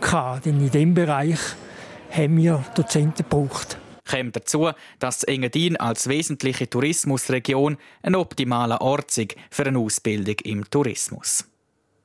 gehabt. 0.00 0.46
Denn 0.46 0.58
in 0.58 0.70
diesem 0.70 0.94
Bereich 0.94 1.38
haben 2.10 2.36
wir 2.38 2.64
Dozenten 2.74 3.28
gebraucht. 3.28 3.76
Kommt 4.10 4.36
dazu, 4.36 4.70
dass 4.98 5.22
Engadin 5.24 5.76
als 5.76 6.08
wesentliche 6.08 6.68
Tourismusregion 6.68 7.76
ein 8.02 8.14
optimaler 8.14 8.80
Ort 8.80 9.16
ist 9.18 9.34
für 9.50 9.66
eine 9.66 9.78
Ausbildung 9.78 10.36
im 10.44 10.68
Tourismus. 10.70 11.44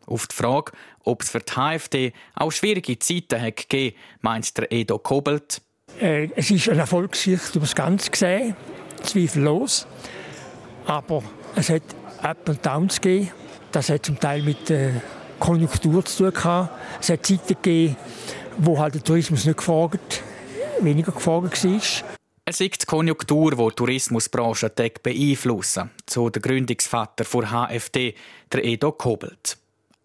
Auf 0.05 0.27
die 0.27 0.35
Frage, 0.35 0.73
ob 1.05 1.21
es 1.21 1.29
für 1.29 1.39
die 1.39 1.51
HFD 1.53 2.13
auch 2.35 2.51
schwierige 2.51 2.99
Zeiten 2.99 3.41
hat 3.41 3.69
gegeben, 3.69 3.95
meint 4.21 4.57
der 4.57 4.71
Edo 4.71 4.97
Kobelt. 4.97 5.61
Äh, 6.01 6.29
es 6.35 6.51
ist 6.51 6.67
eine 6.67 6.81
Erfolgsgeschichte 6.81 7.57
über 7.57 7.65
das 7.65 7.75
Ganze 7.75 8.11
gesehen, 8.11 8.55
zweifellos. 9.03 9.87
Aber 10.85 11.23
es 11.59 11.69
hat 11.69 11.83
Up 12.21 12.47
und 12.47 12.65
Downs 12.65 13.01
gegeben. 13.01 13.31
Das 13.71 13.89
hat 13.89 14.05
zum 14.05 14.19
Teil 14.19 14.41
mit 14.41 14.69
der 14.69 15.01
Konjunktur 15.39 16.03
zu 16.05 16.23
tun 16.23 16.33
gehabt. 16.33 16.71
Es 17.01 17.09
hat 17.09 17.25
Zeiten 17.25 17.47
gegeben, 17.47 17.95
wo 18.57 18.79
halt 18.79 18.95
der 18.95 19.03
Tourismus 19.03 19.45
nicht 19.45 19.57
gefragt, 19.57 20.23
weniger 20.79 21.11
gefragt 21.11 21.63
war. 21.63 21.81
Es 22.45 22.61
ist 22.61 22.81
die 22.81 22.85
Konjunktur, 22.85 23.51
die 23.51 23.69
die 23.69 23.75
Tourismusbranche 23.75 24.71
beeinflussen, 25.03 25.91
so 26.09 26.29
der 26.29 26.41
Gründungsvater 26.41 27.23
der 27.23 27.51
HFD, 27.51 28.15
der 28.51 28.65
Edo 28.65 28.91
Kobelt. 28.91 29.57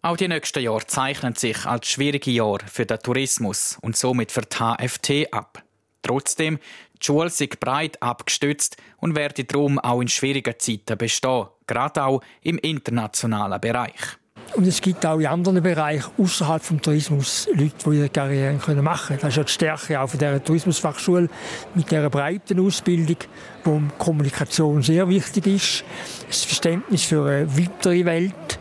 Auch 0.03 0.17
die 0.17 0.27
nächsten 0.27 0.61
Jahre 0.61 0.85
zeichnen 0.85 1.33
sich 1.33 1.65
als 1.65 1.87
schwierige 1.87 2.29
Jahre 2.29 2.59
für 2.71 2.85
den 2.85 2.99
Tourismus 2.99 3.79
und 3.81 3.97
somit 3.97 4.31
für 4.31 4.41
die 4.41 4.57
HFT 4.57 5.33
ab. 5.33 5.64
Trotzdem, 6.05 6.59
die 7.01 7.05
Schule 7.05 7.27
ist 7.27 7.59
breit 7.59 8.01
abgestützt 8.01 8.77
und 8.97 9.15
werde 9.15 9.43
darum 9.43 9.79
auch 9.79 10.01
in 10.01 10.07
schwierigen 10.07 10.53
Zeiten 10.57 10.97
bestehen, 10.97 11.47
gerade 11.67 12.03
auch 12.03 12.21
im 12.41 12.57
internationalen 12.59 13.59
Bereich. 13.59 14.17
Und 14.55 14.67
es 14.67 14.79
gibt 14.79 15.05
auch 15.05 15.19
in 15.19 15.25
anderen 15.25 15.61
Bereichen 15.61 16.11
außerhalb 16.17 16.65
des 16.65 16.81
Tourismus 16.81 17.49
Leute, 17.51 17.73
die 17.89 17.97
ihre 17.97 18.09
Karriere 18.09 18.81
machen 18.81 19.17
können. 19.17 19.19
Das 19.21 19.29
ist 19.29 19.37
ja 19.37 19.43
die 19.43 19.51
Stärke 19.51 19.99
auch 19.99 20.07
von 20.07 20.19
dieser 20.19 20.43
Tourismusfachschule 20.43 21.27
mit 21.73 21.89
dieser 21.89 22.09
breiten 22.09 22.59
Ausbildung, 22.59 23.17
wo 23.63 23.81
Kommunikation 23.97 24.83
sehr 24.83 25.09
wichtig 25.09 25.47
ist, 25.47 25.83
das 26.27 26.43
Verständnis 26.43 27.03
für 27.03 27.25
eine 27.25 27.57
weitere 27.57 28.05
Welt 28.05 28.59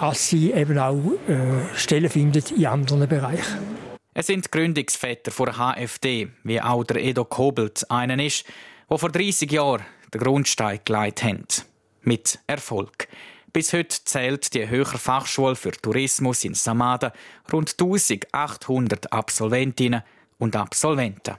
als 0.00 0.28
sie 0.28 0.52
eben 0.52 0.78
auch 0.78 0.96
äh, 1.28 1.76
Stellen 1.76 2.08
findet 2.08 2.52
in 2.52 2.66
anderen 2.66 3.06
Bereichen. 3.06 3.89
Es 4.12 4.26
sind 4.26 4.50
Gründungsväter 4.50 5.30
der 5.30 5.56
HFD, 5.56 6.28
wie 6.42 6.60
auch 6.60 6.82
der 6.82 6.96
Edo 6.96 7.24
Kobelt 7.24 7.88
einen 7.90 8.18
ist, 8.18 8.44
der 8.90 8.98
vor 8.98 9.10
30 9.10 9.50
Jahren 9.52 9.84
den 10.12 10.20
Grundstein 10.20 10.80
gelegt 10.84 11.22
hat. 11.22 11.64
Mit 12.02 12.40
Erfolg. 12.48 13.06
Bis 13.52 13.72
heute 13.72 14.04
zählt 14.04 14.52
die 14.54 14.68
Höhere 14.68 14.98
Fachschule 14.98 15.54
für 15.54 15.70
Tourismus 15.70 16.44
in 16.44 16.54
Samada 16.54 17.12
rund 17.52 17.76
1800 17.78 19.12
Absolventinnen 19.12 20.02
und 20.38 20.56
Absolventen. 20.56 21.36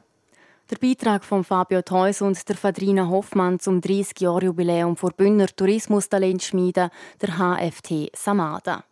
Der 0.70 0.78
Beitrag 0.78 1.26
von 1.26 1.44
Fabio 1.44 1.82
Theus 1.82 2.22
und 2.22 2.48
der 2.48 2.56
Fadrina 2.56 3.10
Hoffmann 3.10 3.60
zum 3.60 3.82
30-Jahr-Jubiläum 3.82 4.96
vor 4.96 5.12
Bündner 5.12 5.48
Tourismustalentschmiede 5.48 6.90
der 7.22 7.38
HFT 7.38 8.16
Samada. 8.16 8.86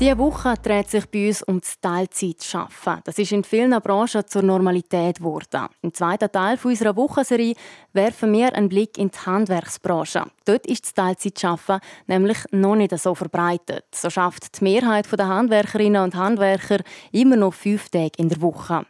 Diese 0.00 0.16
Woche 0.16 0.54
dreht 0.62 0.88
sich 0.88 1.04
bei 1.10 1.28
uns 1.28 1.42
um 1.42 1.60
das 1.60 1.78
Teilzeitschaffen. 1.78 3.00
Das 3.04 3.18
ist 3.18 3.32
in 3.32 3.44
vielen 3.44 3.78
Branchen 3.82 4.26
zur 4.26 4.40
Normalität 4.40 5.18
geworden. 5.18 5.68
Im 5.82 5.92
zweiten 5.92 6.32
Teil 6.32 6.58
unserer 6.64 6.96
Wochenserie 6.96 7.54
werfen 7.92 8.32
wir 8.32 8.54
einen 8.54 8.70
Blick 8.70 8.96
in 8.96 9.10
die 9.10 9.18
Handwerksbranche. 9.18 10.24
Dort 10.46 10.64
ist 10.64 10.86
das 10.86 10.94
Teilzeitschaffen 10.94 11.80
nämlich 12.06 12.38
noch 12.50 12.76
nicht 12.76 12.98
so 12.98 13.14
verbreitet. 13.14 13.84
So 13.94 14.08
schafft 14.08 14.58
die 14.58 14.64
Mehrheit 14.64 15.06
der 15.12 15.28
Handwerkerinnen 15.28 16.02
und 16.02 16.14
Handwerker 16.14 16.78
immer 17.12 17.36
noch 17.36 17.52
fünf 17.52 17.90
Tage 17.90 18.12
in 18.16 18.30
der 18.30 18.40
Woche. 18.40 18.86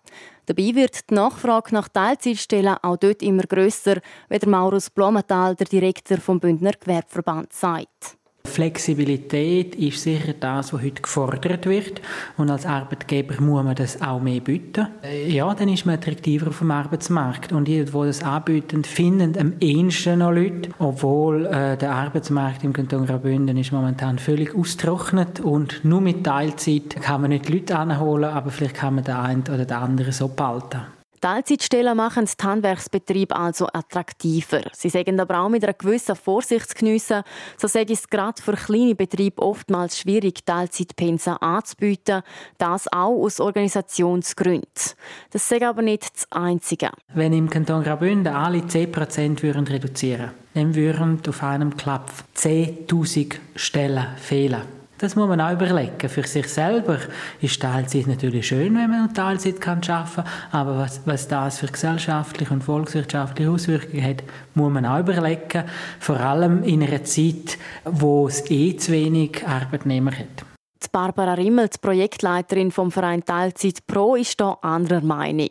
Dabei 0.47 0.77
wird 0.77 1.11
die 1.11 1.15
Nachfrage 1.15 1.75
nach 1.75 1.89
Teilzeitstellen 1.89 2.77
auch 2.83 2.97
dort 2.97 3.21
immer 3.23 3.43
grösser, 3.43 3.97
wie 4.29 4.39
der 4.39 4.49
Maurus 4.49 4.91
Blumenthal, 4.91 5.57
der 5.57 5.67
Direktor 5.67 6.19
vom 6.19 6.39
Bündner 6.39 6.75
Gewerbeverband, 6.79 7.53
sagt. 7.53 8.20
Flexibilität 8.51 9.75
ist 9.77 10.03
sicher 10.03 10.35
das, 10.39 10.73
was 10.73 10.83
heute 10.83 11.03
gefordert 11.03 11.67
wird. 11.67 12.03
Und 12.37 12.51
als 12.51 12.67
Arbeitgeber 12.67 13.41
muss 13.41 13.65
man 13.65 13.75
das 13.75 14.03
auch 14.03 14.21
mehr 14.21 14.41
bieten. 14.41 14.89
Äh, 15.03 15.31
ja, 15.31 15.55
dann 15.55 15.69
ist 15.69 15.87
man 15.87 15.95
attraktiver 15.95 16.49
auf 16.49 16.59
dem 16.59 16.71
Arbeitsmarkt. 16.71 17.53
Und 17.53 17.69
die, 17.69 17.85
die 17.85 17.91
das 17.91 18.23
anbieten, 18.23 18.85
finden 18.85 19.39
am 19.39 19.55
ehesten 19.61 20.19
noch 20.19 20.33
Leute. 20.33 20.71
Obwohl 20.79 21.47
äh, 21.47 21.77
der 21.77 21.93
Arbeitsmarkt 21.93 22.65
im 22.65 22.73
Kanton 22.73 23.07
Graubünden 23.07 23.57
ist 23.57 23.73
momentan 23.73 24.19
völlig 24.19 24.55
austrocknet 24.55 25.41
und 25.41 25.85
nur 25.85 26.01
mit 26.01 26.25
Teilzeit 26.25 27.01
kann 27.01 27.23
man 27.23 27.31
nicht 27.31 27.49
Leute 27.49 27.79
anholen, 27.79 28.31
aber 28.31 28.51
vielleicht 28.51 28.77
kann 28.77 28.97
man 28.97 29.05
den 29.05 29.15
einen 29.15 29.43
oder 29.43 29.65
den 29.65 29.77
anderen 29.77 30.13
so 30.13 30.29
behalten. 30.29 31.00
Teilzeitstellen 31.21 31.97
machen 31.97 32.25
den 32.25 32.49
Handwerksbetrieb 32.49 33.37
also 33.37 33.67
attraktiver. 33.73 34.63
Sie 34.73 34.89
sagen 34.89 35.21
aber 35.21 35.41
auch 35.41 35.49
mit 35.49 35.63
einer 35.63 35.75
gewissen 35.75 36.17
Vorsicht 36.17 36.71
zu 36.71 36.75
geniessen. 36.77 37.23
So 37.59 37.69
sei 37.69 37.85
es 37.89 38.09
gerade 38.09 38.41
für 38.41 38.55
kleine 38.55 38.95
Betriebe 38.95 39.43
oftmals 39.43 39.99
schwierig, 39.99 40.47
Teilzeitpensen 40.47 41.37
anzubieten. 41.37 42.23
Das 42.57 42.91
auch 42.91 43.23
aus 43.23 43.39
Organisationsgründen. 43.39 44.95
Das 45.31 45.49
sei 45.49 45.67
aber 45.67 45.83
nicht 45.83 46.15
das 46.15 46.33
Einzige. 46.33 46.91
Wenn 47.13 47.33
im 47.33 47.51
Kanton 47.51 47.83
Graubünden 47.83 48.33
alle 48.35 48.61
10% 48.61 49.43
würden 49.43 49.67
reduzieren 49.67 50.31
dann 50.55 50.75
würden 50.75 51.21
auf 51.29 51.43
einem 51.43 51.77
Klapp 51.77 52.11
10.000 52.37 53.37
Stellen 53.55 54.07
fehlen. 54.17 54.80
Das 55.01 55.17
muss 55.17 55.29
man 55.29 55.41
auch 55.41 55.53
überlegen. 55.53 56.11
Für 56.11 56.27
sich 56.27 56.47
selber 56.47 56.99
ist 57.41 57.63
Teilzeit 57.63 58.07
natürlich 58.07 58.47
schön, 58.47 58.77
wenn 58.77 58.91
man 58.91 59.15
Teilzeit 59.15 59.59
kann 59.59 59.81
arbeiten 59.89 60.15
kann, 60.15 60.25
aber 60.53 60.77
was, 60.77 61.01
was 61.07 61.27
das 61.27 61.59
für 61.59 61.69
gesellschaftliche 61.69 62.53
und 62.53 62.63
volkswirtschaftliche 62.63 63.51
Auswirkungen 63.51 64.05
hat, 64.05 64.23
muss 64.55 64.71
man 64.71 64.85
auch 64.85 65.01
überlegen. 65.01 65.65
Vor 65.99 66.21
allem 66.21 66.63
in 66.65 66.83
einer 66.83 67.03
Zeit, 67.05 67.57
wo 67.85 68.29
es 68.29 68.51
eh 68.51 68.77
zu 68.77 68.93
wenig 68.93 69.43
Arbeitnehmer 69.47 70.13
hat. 70.13 70.45
Barbara 70.93 71.35
Rimmel, 71.35 71.69
die 71.69 71.79
Projektleiterin 71.79 72.73
vom 72.73 72.91
Verein 72.91 73.25
Teilzeit 73.25 73.87
Pro, 73.87 74.17
ist 74.17 74.41
hier 74.41 74.59
anderer 74.63 75.03
Meinung. 75.03 75.51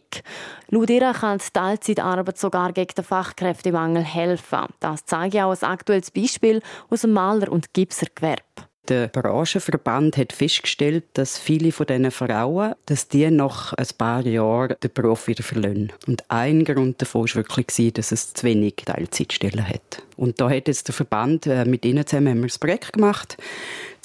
Laut 0.70 0.90
ihr 0.90 1.14
kann 1.14 1.38
die 1.38 1.54
Teilzeitarbeit 1.54 2.38
sogar 2.38 2.74
gegen 2.74 2.94
den 2.94 3.06
Fachkräftemangel 3.06 4.04
helfen. 4.04 4.66
Das 4.82 5.06
zeige 5.06 5.46
auch 5.46 5.56
ein 5.56 5.70
aktuelles 5.70 6.12
Beispiel 6.12 6.62
aus 6.90 7.02
dem 7.02 7.14
Maler- 7.14 7.52
und 7.52 7.74
Gipsergewerbe. 7.74 8.69
Der 8.90 9.08
Branchenverband 9.08 10.18
hat 10.18 10.34
festgestellt, 10.34 11.04
dass 11.14 11.38
viele 11.38 11.72
von 11.72 11.86
diesen 11.86 12.10
Frauen, 12.10 12.74
dass 12.88 13.08
die 13.08 13.30
nach 13.30 13.74
ein 13.74 13.86
paar 14.00 14.26
Jahren 14.26 14.76
den 14.82 14.92
Beruf 14.92 15.28
wieder 15.28 15.44
verlassen. 15.44 15.94
Und 16.08 16.24
ein 16.28 16.66
Grund 16.66 17.00
davon 17.00 17.28
war 17.28 17.36
wirklich, 17.36 17.94
dass 17.94 18.12
es 18.12 18.34
zu 18.34 18.48
wenig 18.48 18.78
Teilzeitstellen 18.78 19.70
hat. 19.70 20.02
Und 20.18 20.42
da 20.42 20.50
hat 20.50 20.68
jetzt 20.68 20.88
der 20.88 20.96
Verband 20.96 21.46
äh, 21.46 21.66
mit 21.66 21.86
ihnen 21.86 22.06
zusammen 22.08 22.30
haben 22.30 22.42
wir 22.42 22.50
ein 22.50 22.60
Projekt 22.60 22.94
gemacht, 22.94 23.38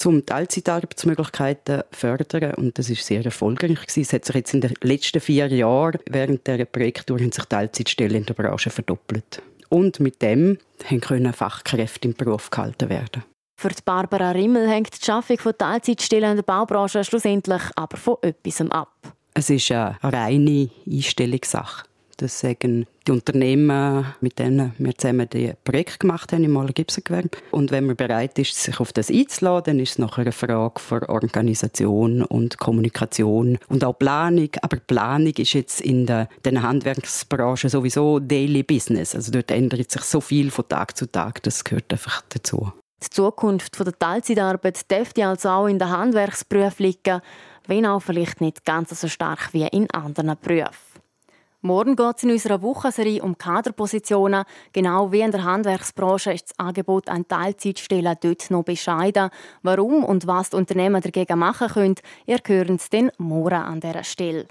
um 0.03 0.23
Teilzeitarbeitsmöglichkeiten 0.23 1.79
zu 1.79 1.97
fördern. 1.97 2.53
Und 2.53 2.77
das 2.77 2.91
ist 2.91 3.07
sehr 3.07 3.25
erfolgreich. 3.25 3.79
Es 3.95 4.13
hat 4.13 4.25
sich 4.25 4.35
jetzt 4.35 4.53
in 4.53 4.61
den 4.61 4.75
letzten 4.81 5.19
vier 5.19 5.47
Jahren 5.47 5.97
während 6.07 6.45
der 6.45 6.63
Projekttour 6.65 7.17
sich 7.17 7.31
Teilzeitstellen 7.31 8.17
in 8.17 8.25
der 8.27 8.35
Branche 8.35 8.69
verdoppelt. 8.69 9.41
Und 9.69 9.99
mit 9.99 10.21
dem 10.21 10.59
können 11.01 11.33
Fachkräfte 11.33 12.07
im 12.07 12.13
Beruf 12.13 12.51
gehalten 12.51 12.89
werden. 12.89 13.23
Für 13.57 13.69
die 13.69 13.81
Barbara 13.83 14.31
Rimmel 14.31 14.69
hängt 14.69 15.01
die 15.01 15.05
Schaffung 15.05 15.37
von 15.37 15.57
Teilzeitstellen 15.57 16.31
in 16.31 16.35
der 16.37 16.43
Baubranche 16.43 17.03
schlussendlich 17.03 17.61
aber 17.75 17.97
von 17.97 18.17
etwas 18.21 18.61
ab. 18.69 18.91
Es 19.33 19.49
ist 19.49 19.71
eine 19.71 19.97
reine 20.01 20.69
Einstellungssache. 20.85 21.85
Das 22.17 22.39
sagen 22.39 22.85
die 23.05 23.11
Unternehmen, 23.11 24.05
mit 24.21 24.39
denen 24.39 24.73
wir 24.77 24.95
zusammen 24.97 25.27
die 25.29 25.53
Projekt 25.65 25.99
gemacht 25.99 26.31
haben 26.31 26.45
im 26.45 26.65
Gipsengewerbe. 26.73 27.37
Und 27.51 27.71
wenn 27.71 27.85
man 27.85 27.97
bereit 27.97 28.39
ist, 28.39 28.55
sich 28.55 28.79
auf 28.79 28.93
das 28.93 29.09
einzuladen, 29.09 29.77
dann 29.77 29.79
ist 29.83 29.91
es 29.91 29.97
nachher 29.99 30.21
eine 30.21 30.31
Frage 30.31 30.79
für 30.79 31.09
Organisation 31.09 32.23
und 32.23 32.57
Kommunikation 32.57 33.57
und 33.67 33.83
auch 33.83 33.99
Planung. 33.99 34.49
Aber 34.61 34.77
Planung 34.77 35.33
ist 35.33 35.53
jetzt 35.53 35.81
in 35.81 36.05
der, 36.05 36.29
der 36.45 36.61
Handwerksbranche 36.61 37.69
sowieso 37.69 38.19
Daily 38.19 38.63
Business. 38.63 39.13
Also 39.13 39.31
dort 39.31 39.51
ändert 39.51 39.91
sich 39.91 40.03
so 40.03 40.21
viel 40.21 40.51
von 40.51 40.67
Tag 40.69 40.95
zu 40.95 41.11
Tag, 41.11 41.43
das 41.43 41.65
gehört 41.65 41.91
einfach 41.91 42.21
dazu. 42.29 42.71
Die 43.03 43.09
Zukunft 43.09 43.77
der 43.77 43.97
Teilzeitarbeit 43.97 44.89
dürfte 44.89 45.27
also 45.27 45.49
auch 45.49 45.67
in 45.67 45.79
den 45.79 45.89
Handwerksberufen 45.89 46.85
liegen, 46.85 47.21
wenn 47.67 47.85
auch 47.85 47.99
vielleicht 47.99 48.41
nicht 48.41 48.65
ganz 48.65 48.99
so 48.99 49.07
stark 49.07 49.53
wie 49.53 49.67
in 49.67 49.89
anderen 49.91 50.37
Berufen. 50.41 50.95
Morgen 51.65 51.95
geht 51.95 52.17
es 52.17 52.23
in 52.23 52.29
unserer 52.29 52.61
Wochenserie 52.61 53.23
um 53.23 53.39
Kaderpositionen. 53.39 54.45
Genau 54.71 55.11
wie 55.11 55.21
in 55.21 55.31
der 55.31 55.43
Handwerksbranche 55.43 56.31
ist 56.31 56.51
das 56.51 56.59
Angebot 56.59 57.09
an 57.09 57.27
Teilzeitstellen 57.27 58.15
dort 58.21 58.51
noch 58.51 58.63
bescheiden. 58.63 59.31
Warum 59.63 60.03
und 60.03 60.27
was 60.27 60.51
die 60.51 60.57
Unternehmen 60.57 61.01
dagegen 61.01 61.39
machen 61.39 61.69
können, 61.69 61.95
ihr 62.27 62.37
hört 62.45 62.69
es 62.69 62.89
dann 62.91 63.11
morgen 63.17 63.55
an 63.55 63.79
dieser 63.79 64.03
Stelle. 64.03 64.45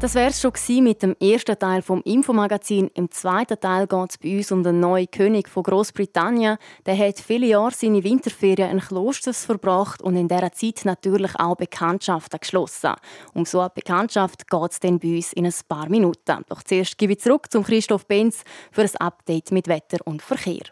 Das 0.00 0.14
wäre 0.14 0.30
es 0.30 0.40
schon 0.40 0.52
mit 0.84 1.02
dem 1.02 1.16
ersten 1.20 1.58
Teil 1.58 1.82
vom 1.82 2.02
Infomagazin. 2.02 2.88
Im 2.94 3.10
zweiten 3.10 3.58
Teil 3.58 3.88
geht 3.88 4.10
es 4.10 4.18
bei 4.18 4.36
uns 4.36 4.52
um 4.52 4.62
den 4.62 4.78
neuen 4.78 5.10
König 5.10 5.48
von 5.48 5.64
Großbritannien. 5.64 6.56
Der 6.86 6.96
hat 6.96 7.18
viele 7.18 7.46
Jahre 7.46 7.72
seine 7.72 8.04
Winterferien 8.04 8.70
in 8.70 8.78
Klosters 8.78 9.44
verbracht 9.44 10.00
und 10.00 10.14
in 10.14 10.28
dieser 10.28 10.52
Zeit 10.52 10.82
natürlich 10.84 11.34
auch 11.34 11.56
Bekanntschaften 11.56 12.38
geschlossen. 12.38 12.92
Um 13.34 13.44
so 13.44 13.58
eine 13.58 13.70
Bekanntschaft 13.70 14.48
geht 14.48 14.70
es 14.70 14.78
dann 14.78 15.00
bei 15.00 15.16
uns 15.16 15.32
in 15.32 15.46
ein 15.46 15.54
paar 15.68 15.88
Minuten. 15.88 16.44
Doch 16.48 16.62
zuerst 16.62 16.96
gebe 16.96 17.14
ich 17.14 17.20
zurück 17.20 17.50
zum 17.50 17.64
Christoph 17.64 18.06
Benz 18.06 18.44
für 18.70 18.82
ein 18.82 18.96
Update 19.00 19.50
mit 19.50 19.66
Wetter 19.66 19.98
und 20.04 20.22
Verkehr. 20.22 20.62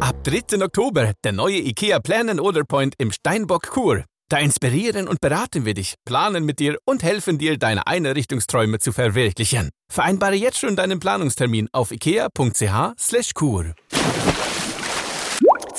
Ab 0.00 0.24
3. 0.24 0.64
Oktober 0.64 1.12
der 1.22 1.32
neue 1.32 1.58
IKEA 1.58 2.00
Plan 2.00 2.40
Order 2.40 2.64
Point 2.64 2.94
im 2.98 3.12
Steinbock 3.12 3.68
Kur. 3.68 4.04
Da 4.30 4.38
inspirieren 4.38 5.06
und 5.08 5.20
beraten 5.20 5.64
wir 5.64 5.74
dich, 5.74 5.96
planen 6.04 6.44
mit 6.44 6.60
dir 6.60 6.78
und 6.84 7.02
helfen 7.02 7.36
dir, 7.36 7.58
deine 7.58 7.88
Einrichtungsträume 7.88 8.78
zu 8.78 8.92
verwirklichen. 8.92 9.70
Vereinbare 9.92 10.36
jetzt 10.36 10.60
schon 10.60 10.76
deinen 10.76 11.00
Planungstermin 11.00 11.68
auf 11.72 11.90
ikea.ch/kur. 11.90 13.74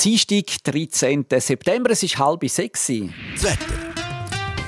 Dienstag, 0.03 0.63
13. 0.65 1.25
September, 1.37 1.91
es 1.91 2.03
ist 2.03 2.19
halb 2.19 2.43
sechs. 2.49 2.87
Das 2.87 3.43
Wetter. 3.43 3.73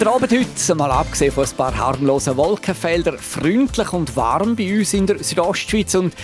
der 0.00 0.12
Abend 0.12 0.30
heute, 0.30 0.74
mal 0.76 0.92
abgesehen 0.92 1.32
von 1.32 1.44
ein 1.44 1.56
paar 1.56 1.76
harmlosen 1.76 2.36
Wolkenfeldern, 2.36 3.18
freundlich 3.18 3.92
und 3.92 4.14
warm 4.14 4.54
bei 4.54 4.78
uns 4.78 4.94
in 4.94 5.06
der 5.06 5.22
Südostschweiz. 5.22 5.94
Und 5.96 6.14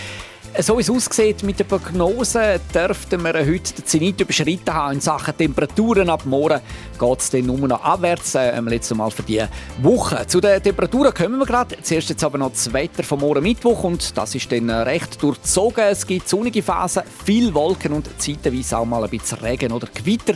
so 0.60 0.76
wie 0.78 0.82
es 0.82 0.90
aussieht 0.90 1.42
mit 1.42 1.58
der 1.58 1.64
Prognose, 1.64 2.60
dürften 2.72 3.22
wir 3.24 3.34
heute 3.34 3.74
den 3.74 3.86
Zenit 3.86 4.20
überschritten 4.20 4.72
haben 4.72 4.94
in 4.94 5.00
Sachen 5.00 5.36
Temperaturen. 5.36 6.08
Ab 6.08 6.26
morgen 6.26 6.60
geht 6.98 7.18
es 7.18 7.30
dann 7.30 7.46
nur 7.46 7.66
noch 7.66 7.82
abwärts, 7.82 8.36
äh, 8.36 8.60
letztes 8.60 8.96
Mal 8.96 9.10
für 9.10 9.24
die 9.24 9.42
Woche. 9.82 10.24
Zu 10.28 10.40
den 10.40 10.62
Temperaturen 10.62 11.12
kommen 11.12 11.38
wir 11.38 11.46
gerade. 11.46 11.76
Zuerst 11.82 12.08
jetzt 12.08 12.22
aber 12.22 12.38
noch 12.38 12.52
das 12.52 12.72
Wetter 12.72 13.02
vom 13.02 13.20
morgen 13.20 13.42
Mittwoch 13.42 13.82
und 13.82 14.16
das 14.16 14.34
ist 14.36 14.52
dann 14.52 14.70
recht 14.70 15.20
durchzogen. 15.20 15.84
Es 15.90 16.06
gibt 16.06 16.28
sonnige 16.28 16.62
Phasen, 16.62 17.02
viel 17.24 17.52
Wolken 17.52 17.92
und 17.92 18.08
zeitweise 18.18 18.78
auch 18.78 18.84
mal 18.84 19.02
ein 19.02 19.10
bisschen 19.10 19.38
Regen 19.38 19.72
oder 19.72 19.88
Gewitter. 19.92 20.34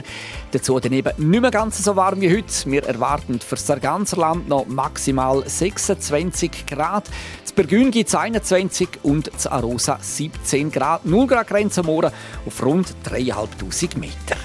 Dazu 0.51 0.81
dann 0.81 0.95
eben 0.95 1.13
nicht 1.31 1.41
mehr 1.41 1.51
ganz 1.51 1.83
so 1.83 1.95
warm 1.95 2.21
wie 2.21 2.35
heute. 2.35 2.47
Wir 2.65 2.85
erwarten 2.85 3.39
für 3.39 3.55
das 3.55 3.81
ganze 3.81 4.17
Land 4.17 4.49
noch 4.49 4.67
maximal 4.67 5.45
26 5.47 6.67
Grad. 6.67 7.05
Das 7.45 7.53
Burgund 7.53 7.93
gibt 7.93 8.09
es 8.09 8.15
21 8.15 8.89
und 9.03 9.31
das 9.33 9.47
Arosa 9.47 9.99
17 10.17 10.71
Grad. 10.71 11.05
0 11.05 11.27
Grad 11.27 11.49
Grenze 11.49 11.83
morgen 11.83 12.11
auf 12.47 12.65
rund 12.65 12.95
3'500 13.05 13.99
Meter. 13.99 14.37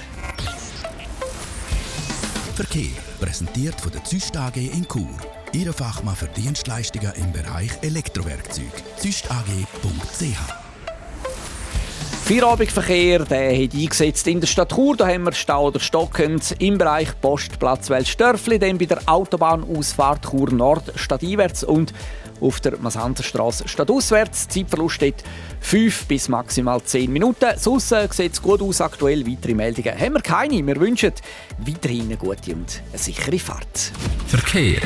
Verkehr 2.56 2.92
präsentiert 3.20 3.82
von 3.82 3.92
der 3.92 4.04
Züst 4.04 4.38
AG 4.38 4.58
in 4.58 4.88
Chur. 4.88 5.10
Ihre 5.54 5.74
Fachmann 5.74 6.16
für 6.16 6.28
Dienstleistungen 6.28 7.14
im 7.16 7.32
Bereich 7.32 7.72
Elektrowerkzeug. 7.82 8.72
züstag.ch 8.98 10.64
Feierabendverkehr 12.26 13.26
der 13.26 13.52
hat 13.52 13.74
eingesetzt 13.74 14.28
in 14.28 14.40
der 14.40 14.48
Stadt 14.48 14.74
Chur. 14.74 14.96
Da 14.96 15.08
haben 15.08 15.26
wir 15.26 15.34
Stau 15.34 15.68
oder 15.68 15.82
stockend 15.82 16.56
im 16.60 16.78
Bereich 16.78 17.10
Postplatz 17.20 17.90
Welsdörfli, 17.90 18.60
dann 18.60 18.78
bei 18.78 18.86
der 18.86 19.02
Autobahnausfahrt 19.06 20.30
Chur 20.30 20.50
Nord 20.52 20.94
stadteinwärts 20.96 21.66
und 21.66 21.94
auf 22.44 22.60
der 22.60 22.78
Masanzerstraße 22.78 23.68
stadtauswärts. 23.68 24.48
Zeitverlust 24.48 24.96
steht 24.96 25.24
5 25.62 26.06
bis 26.06 26.30
maximal 26.30 26.82
10 26.84 27.12
Minuten. 27.12 27.58
Sonst 27.58 27.92
äh, 27.92 28.08
sieht 28.12 28.34
es 28.34 28.42
gut 28.42 28.62
aus 28.62 28.82
aktuell. 28.82 29.26
Weitere 29.26 29.54
Meldungen 29.54 30.00
haben 30.00 30.14
wir 30.14 30.22
keine. 30.22 30.66
Wir 30.66 30.76
wünschen 30.76 31.14
weiterhin 31.60 32.04
eine 32.04 32.18
gute 32.18 32.54
und 32.54 32.82
eine 32.90 33.00
sichere 33.00 33.40
Fahrt. 33.40 33.92
Verkehr. 34.28 34.82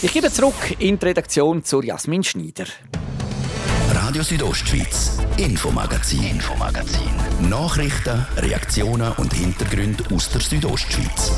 Ich 0.00 0.12
gebe 0.12 0.30
zurück 0.30 0.76
in 0.78 0.98
die 0.98 1.06
Redaktion 1.06 1.64
zu 1.64 1.82
Jasmin 1.82 2.22
Schneider. 2.22 2.66
Radio 3.92 4.22
Südostschweiz, 4.22 5.18
Infomagazin, 5.38 6.22
Infomagazin. 6.22 7.10
Nachrichten, 7.48 8.26
Reaktionen 8.36 9.12
und 9.16 9.32
Hintergründe 9.34 10.04
aus 10.14 10.30
der 10.30 10.40
Südostschweiz. 10.40 11.32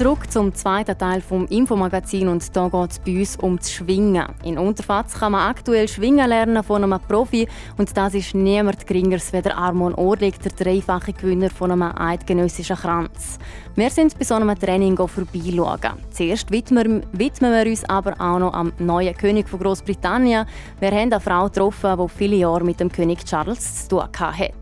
Zurück 0.00 0.32
zum 0.32 0.54
zweiten 0.54 0.96
Teil 0.96 1.20
vom 1.20 1.44
Infomagazin 1.48 2.28
und 2.28 2.56
da 2.56 2.68
geht 2.68 2.90
es 2.90 2.98
bei 3.00 3.18
uns 3.18 3.36
um 3.36 3.58
das 3.58 3.70
Schwingen. 3.70 4.28
In 4.44 4.56
Unterfatz 4.56 5.12
kann 5.12 5.32
man 5.32 5.50
aktuell 5.50 5.88
Schwingen 5.88 6.26
lernen 6.26 6.64
von 6.64 6.82
einem 6.82 6.98
Profi 7.06 7.46
und 7.76 7.94
das 7.94 8.14
ist 8.14 8.34
niemand 8.34 8.86
geringeres 8.86 9.34
als 9.34 9.48
Armon 9.48 9.94
Orlik, 9.94 10.40
der 10.40 10.52
dreifache 10.52 11.12
Gewinner 11.12 11.50
von 11.50 11.72
einem 11.72 11.92
eidgenössischen 11.94 12.76
Kranz. 12.76 13.38
Wir 13.74 13.90
sind 13.90 14.18
bei 14.18 14.24
so 14.24 14.36
einem 14.36 14.58
Training 14.58 14.96
vorbeischauen. 14.96 15.98
Zuerst 16.12 16.50
widmen, 16.50 17.04
widmen 17.12 17.52
wir 17.52 17.70
uns 17.70 17.84
aber 17.84 18.14
auch 18.18 18.38
noch 18.38 18.54
am 18.54 18.72
neuen 18.78 19.14
König 19.14 19.50
von 19.50 19.60
Großbritannien. 19.60 20.46
Wir 20.78 20.90
haben 20.92 21.12
eine 21.12 21.20
Frau 21.20 21.44
getroffen, 21.44 21.98
die 22.02 22.08
viele 22.08 22.36
Jahre 22.36 22.64
mit 22.64 22.80
dem 22.80 22.90
König 22.90 23.22
Charles 23.26 23.86
zu 23.86 23.98
tun 23.98 24.08
hatte. 24.18 24.54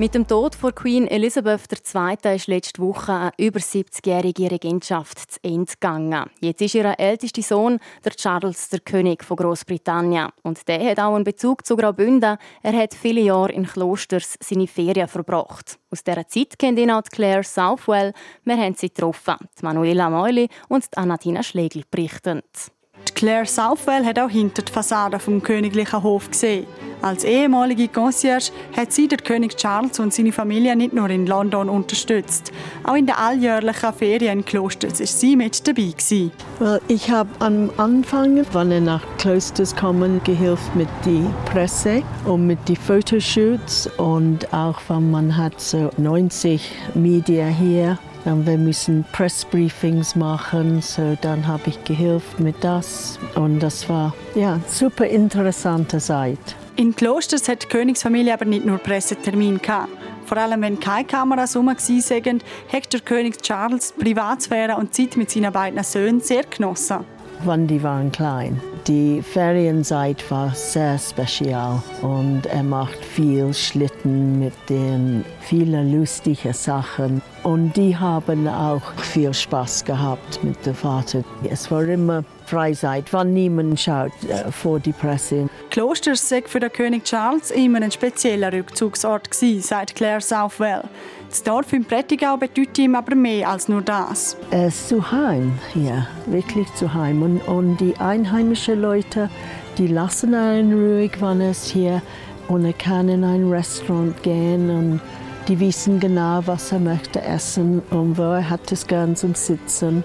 Mit 0.00 0.14
dem 0.14 0.28
Tod 0.28 0.54
von 0.54 0.72
Queen 0.72 1.08
Elizabeth 1.08 1.62
II. 1.72 2.36
ist 2.36 2.46
letzte 2.46 2.80
Woche 2.80 3.12
eine 3.12 3.32
über 3.36 3.58
70-jährige 3.58 4.48
Regentschaft 4.48 5.32
zu 5.32 5.40
Ende 5.42 5.72
gegangen. 5.72 6.30
Jetzt 6.40 6.60
ist 6.60 6.76
ihr 6.76 6.94
ältester 6.96 7.42
Sohn, 7.42 7.80
der 8.04 8.12
Charles, 8.12 8.68
der 8.68 8.78
König 8.78 9.24
von 9.24 9.36
Großbritannien. 9.36 10.28
Und 10.44 10.68
der 10.68 10.88
hat 10.88 11.00
auch 11.00 11.16
einen 11.16 11.24
Bezug 11.24 11.66
zu 11.66 11.76
Graubünden. 11.76 12.38
Er 12.62 12.72
hat 12.74 12.94
viele 12.94 13.22
Jahre 13.22 13.50
in 13.50 13.66
Klosters 13.66 14.38
seine 14.40 14.68
Ferien 14.68 15.08
verbracht. 15.08 15.80
Aus 15.90 16.04
dieser 16.04 16.28
Zeit 16.28 16.56
kennt 16.60 16.78
ihn 16.78 16.92
auch 16.92 17.02
Claire 17.02 17.42
Southwell. 17.42 18.12
Wir 18.44 18.56
haben 18.56 18.76
sie 18.76 18.90
getroffen. 18.90 19.34
Die 19.60 19.64
Manuela 19.64 20.10
Meuli 20.10 20.48
und 20.68 20.84
die 20.84 20.96
Anatina 20.96 21.42
Schlegel 21.42 21.82
berichten. 21.90 22.42
Claire 23.18 23.46
Southwell 23.46 24.04
hat 24.06 24.16
auch 24.20 24.30
hinter 24.30 24.62
die 24.62 24.70
Fassade 24.70 25.18
vom 25.18 25.42
königlichen 25.42 26.04
Hof 26.04 26.30
gesehen. 26.30 26.68
Als 27.02 27.24
ehemalige 27.24 27.88
Concierge 27.88 28.52
hat 28.76 28.92
sie 28.92 29.08
der 29.08 29.18
König 29.18 29.56
Charles 29.56 29.98
und 29.98 30.14
seine 30.14 30.30
Familie 30.30 30.76
nicht 30.76 30.92
nur 30.92 31.10
in 31.10 31.26
London 31.26 31.68
unterstützt. 31.68 32.52
Auch 32.84 32.94
in 32.94 33.06
den 33.06 33.16
alljährlichen 33.16 33.92
Ferien 33.92 34.38
in 34.38 34.44
Klosters 34.44 35.00
war 35.00 35.06
sie 35.08 35.34
mit 35.34 35.66
dabei. 35.66 35.92
Well, 36.60 36.80
ich 36.86 37.10
habe 37.10 37.28
am 37.40 37.70
Anfang, 37.76 38.46
wenn 38.52 38.70
er 38.70 38.80
nach 38.82 39.02
Klosters 39.18 39.74
kommen, 39.74 40.20
geholfen 40.22 40.70
mit 40.76 40.88
der 41.04 41.28
Presse 41.50 42.04
und 42.24 42.46
mit 42.46 42.68
den 42.68 42.76
Fotoshoots 42.76 43.88
und 43.96 44.52
auch 44.52 44.80
wenn 44.86 45.10
man 45.10 45.36
hat 45.36 45.60
so 45.60 45.90
90 45.96 46.70
Media 46.94 47.46
hier 47.46 47.98
wir 48.24 48.58
müssen 48.58 49.04
Pressbriefings 49.12 50.14
machen, 50.16 50.82
so 50.82 51.16
dann 51.20 51.46
habe 51.46 51.62
ich 51.66 51.82
geholfen 51.84 52.44
mit 52.44 52.56
das 52.62 53.18
und 53.34 53.60
das 53.60 53.88
war 53.88 54.14
ja 54.34 54.60
super 54.66 55.06
interessante 55.06 55.98
Zeit. 55.98 56.38
In 56.76 56.94
Klosters 56.94 57.48
hat 57.48 57.64
die 57.64 57.66
Königsfamilie 57.66 58.32
aber 58.32 58.44
nicht 58.44 58.64
nur 58.64 58.78
Pressetermin 58.78 59.58
gehabt. 59.58 59.88
Vor 60.26 60.36
allem 60.36 60.60
wenn 60.60 60.78
keine 60.78 61.06
Kameras 61.06 61.54
herum 61.54 61.68
waren, 61.68 62.42
hat 62.72 62.92
der 62.92 63.00
König 63.00 63.40
Charles 63.42 63.92
Privatsphäre 63.92 64.76
und 64.76 64.94
Zeit 64.94 65.16
mit 65.16 65.30
seinen 65.30 65.52
beiden 65.52 65.82
Söhnen 65.82 66.20
sehr 66.20 66.42
genossen 66.44 67.04
wann 67.44 67.66
die 67.66 67.82
waren 67.82 68.10
klein. 68.12 68.60
Die 68.86 69.22
Ferienzeit 69.22 70.30
war 70.30 70.54
sehr 70.54 70.98
spezial 70.98 71.82
und 72.02 72.46
er 72.46 72.62
macht 72.62 73.04
viel 73.04 73.52
Schlitten 73.52 74.38
mit 74.38 74.54
den 74.68 75.24
vielen 75.40 75.98
lustigen 75.98 76.52
Sachen. 76.52 77.20
Und 77.42 77.76
die 77.76 77.96
haben 77.96 78.48
auch 78.48 78.92
viel 78.96 79.34
Spaß 79.34 79.84
gehabt 79.84 80.42
mit 80.44 80.64
dem 80.64 80.74
Vater. 80.74 81.22
Es 81.48 81.70
war 81.70 81.84
immer 81.84 82.24
frei 82.48 82.72
seid, 82.72 83.12
wann 83.12 83.34
niemand 83.34 83.78
schaut 83.78 84.12
äh, 84.28 84.50
vor 84.50 84.80
die 84.80 84.92
Presse. 84.92 85.48
Klosters 85.70 86.28
sei 86.28 86.42
für 86.46 86.60
den 86.60 86.72
König 86.72 87.04
Charles 87.04 87.50
immer 87.50 87.80
ein 87.82 87.90
spezieller 87.90 88.52
Rückzugsort 88.52 89.30
gewesen, 89.30 89.62
sagt 89.62 89.94
Claire 89.94 90.20
Southwell. 90.20 90.82
Das 91.28 91.42
Dorf 91.42 91.72
im 91.74 91.84
Prättigau 91.84 92.38
bedeutet 92.38 92.78
ihm 92.78 92.94
aber 92.94 93.14
mehr 93.14 93.50
als 93.50 93.68
nur 93.68 93.82
das. 93.82 94.36
Es 94.50 94.74
ist 94.74 94.88
zu 94.88 95.12
heim 95.12 95.58
hier, 95.74 96.06
wirklich 96.26 96.72
zu 96.74 96.94
heim. 96.94 97.22
Und, 97.22 97.40
und 97.42 97.76
die 97.78 97.94
einheimischen 97.98 98.80
Leute, 98.80 99.28
die 99.76 99.88
lassen 99.88 100.34
einen 100.34 100.72
ruhig, 100.72 101.20
wenn 101.20 101.42
es 101.42 101.66
hier 101.66 102.00
und 102.48 102.64
er 102.64 102.72
kann 102.72 103.10
in 103.10 103.24
ein 103.24 103.50
Restaurant 103.50 104.22
gehen 104.22 104.70
und 104.70 105.00
die 105.48 105.60
wissen 105.60 106.00
genau, 106.00 106.42
was 106.46 106.72
er 106.72 106.80
möchte 106.80 107.20
essen 107.20 107.82
und 107.90 108.16
wo 108.16 108.22
er 108.22 108.48
hat 108.48 108.70
das 108.70 108.86
gern 108.86 109.14
zum 109.14 109.34
Sitzen. 109.34 110.04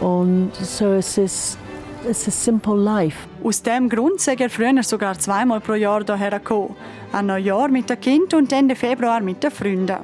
Und 0.00 0.52
so 0.60 0.92
es 0.92 1.18
ist 1.18 1.18
es 1.18 1.58
ist 2.04 2.44
simple 2.44 2.76
life. 2.76 3.26
Aus 3.42 3.62
dem 3.62 3.88
Grund 3.88 4.20
sei 4.20 4.34
er 4.34 4.50
früher 4.50 4.82
sogar 4.82 5.18
zweimal 5.18 5.60
pro 5.60 5.74
Jahr 5.74 6.04
hierher 6.04 6.38
gekommen. 6.38 6.76
Ein 7.12 7.26
Neujahr 7.26 7.68
mit 7.68 7.88
dem 7.88 8.00
Kind 8.00 8.34
und 8.34 8.52
Ende 8.52 8.76
Februar 8.76 9.20
mit 9.20 9.42
den 9.42 9.50
Freunden. 9.50 9.98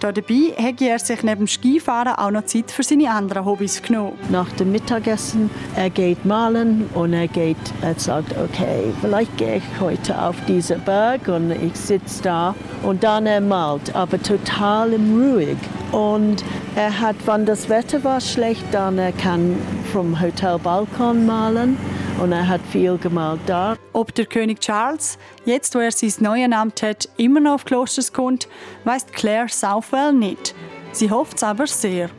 Dabei 0.00 0.54
hätte 0.56 0.88
er 0.88 0.98
sich 0.98 1.22
neben 1.22 1.40
dem 1.40 1.46
Skifahren 1.46 2.14
auch 2.14 2.30
noch 2.30 2.46
Zeit 2.46 2.70
für 2.70 2.82
seine 2.82 3.10
anderen 3.10 3.44
Hobbys 3.44 3.82
genommen. 3.82 4.18
Nach 4.30 4.50
dem 4.52 4.72
Mittagessen, 4.72 5.50
er 5.76 5.90
geht 5.90 6.24
malen 6.24 6.88
und 6.94 7.12
er 7.12 7.28
geht, 7.28 7.58
er 7.82 7.94
sagt, 7.98 8.34
okay, 8.38 8.94
vielleicht 9.02 9.36
gehe 9.36 9.56
ich 9.56 9.80
heute 9.80 10.18
auf 10.18 10.36
diesen 10.48 10.80
Berg 10.84 11.28
und 11.28 11.50
ich 11.50 11.76
sitze 11.76 12.22
da 12.22 12.54
und 12.82 13.04
dann 13.04 13.26
er 13.26 13.42
malt, 13.42 13.94
aber 13.94 14.20
total 14.22 14.94
ruhig. 14.94 15.58
Und 15.92 16.44
er 16.76 16.98
hat, 16.98 17.16
wenn 17.26 17.44
das 17.44 17.68
Wetter 17.68 18.02
war 18.02 18.22
schlecht, 18.22 18.64
dann 18.72 18.96
er 18.96 19.12
kann 19.12 19.56
vom 19.92 20.18
Hotelbalkon 20.18 21.26
malen 21.26 21.76
und 22.18 22.32
er 22.32 22.48
hat 22.48 22.60
viel 22.70 22.98
gemalt 22.98 23.40
da. 23.46 23.76
Ob 23.92 24.14
der 24.14 24.26
König 24.26 24.60
Charles, 24.60 25.18
jetzt 25.44 25.74
wo 25.74 25.78
er 25.78 25.92
sein 25.92 26.12
neues 26.20 26.52
Amt 26.52 26.82
hat, 26.82 27.08
immer 27.16 27.40
noch 27.40 27.54
auf 27.54 27.64
Klosters 27.64 28.12
kommt, 28.12 28.48
weiß 28.84 29.06
Claire 29.12 29.48
Southwell 29.48 30.12
nicht. 30.12 30.54
Sie 30.92 31.10
hofft 31.10 31.36
es 31.36 31.42
aber 31.42 31.66
sehr. 31.66 32.10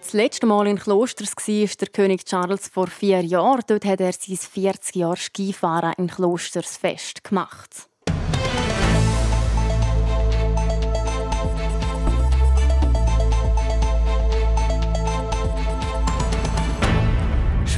Das 0.00 0.12
letzte 0.12 0.46
Mal 0.46 0.66
in 0.66 0.78
Klosters 0.78 1.34
war 1.36 1.68
der 1.80 1.88
König 1.88 2.24
Charles 2.24 2.68
vor 2.68 2.86
vier 2.86 3.20
Jahren. 3.20 3.62
Dort 3.66 3.84
hat 3.84 4.00
er 4.00 4.12
sein 4.12 4.36
40 4.36 4.96
Jahre 4.96 5.16
Skifahren 5.16 5.92
in 5.98 6.08
Klosters 6.08 6.76
fest 6.76 7.24
gemacht. 7.24 7.88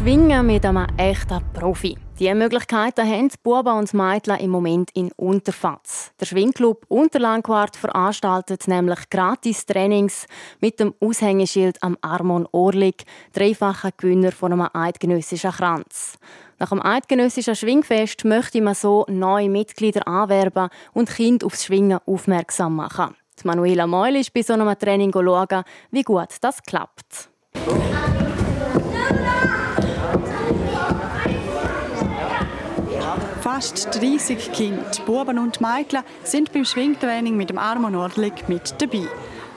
Schwingen 0.00 0.46
mit 0.46 0.64
einem 0.64 0.86
echten 0.96 1.42
Profi. 1.52 1.94
Diese 2.18 2.34
Möglichkeiten 2.34 3.06
haben 3.06 3.28
die 3.28 3.36
Buben 3.42 3.76
und 3.76 3.92
Mädchen 3.92 4.38
im 4.38 4.48
Moment 4.50 4.90
in 4.94 5.12
Unterfatz. 5.12 6.12
Der 6.18 6.24
Schwingclub 6.24 6.86
Unterlandquart 6.88 7.76
veranstaltet 7.76 8.66
nämlich 8.66 9.10
gratis 9.10 9.66
Trainings 9.66 10.26
mit 10.58 10.80
dem 10.80 10.94
Aushängeschild 11.00 11.82
am 11.82 11.98
Armon 12.00 12.48
Orlik, 12.50 13.04
dreifacher 13.34 13.90
Gewinner 13.94 14.32
von 14.32 14.54
einem 14.54 14.70
eidgenössischen 14.72 15.50
Kranz. 15.50 16.14
Nach 16.58 16.70
dem 16.70 16.80
eidgenössischen 16.80 17.54
Schwingfest 17.54 18.24
möchte 18.24 18.62
man 18.62 18.74
so 18.74 19.04
neue 19.06 19.50
Mitglieder 19.50 20.08
anwerben 20.08 20.70
und 20.94 21.10
Kinder 21.10 21.44
aufs 21.44 21.66
Schwingen 21.66 21.98
aufmerksam 22.06 22.76
machen. 22.76 23.14
Die 23.42 23.46
Manuela 23.46 23.86
Meul 23.86 24.16
ist 24.16 24.32
bei 24.32 24.40
so 24.40 24.54
einem 24.54 24.78
Training 24.78 25.12
schauen, 25.12 25.62
wie 25.90 26.02
gut 26.04 26.38
das 26.40 26.62
klappt. 26.62 27.28
Fast 33.60 33.94
30 34.00 34.52
Kinder, 34.52 34.90
Buben 35.04 35.38
und 35.38 35.60
Mädchen, 35.60 36.00
sind 36.24 36.50
beim 36.50 36.64
Schwingtraining 36.64 37.36
mit 37.36 37.50
dem 37.50 37.58
Armo 37.58 37.90
Nordlig 37.90 38.48
mit 38.48 38.74
dabei. 38.78 39.06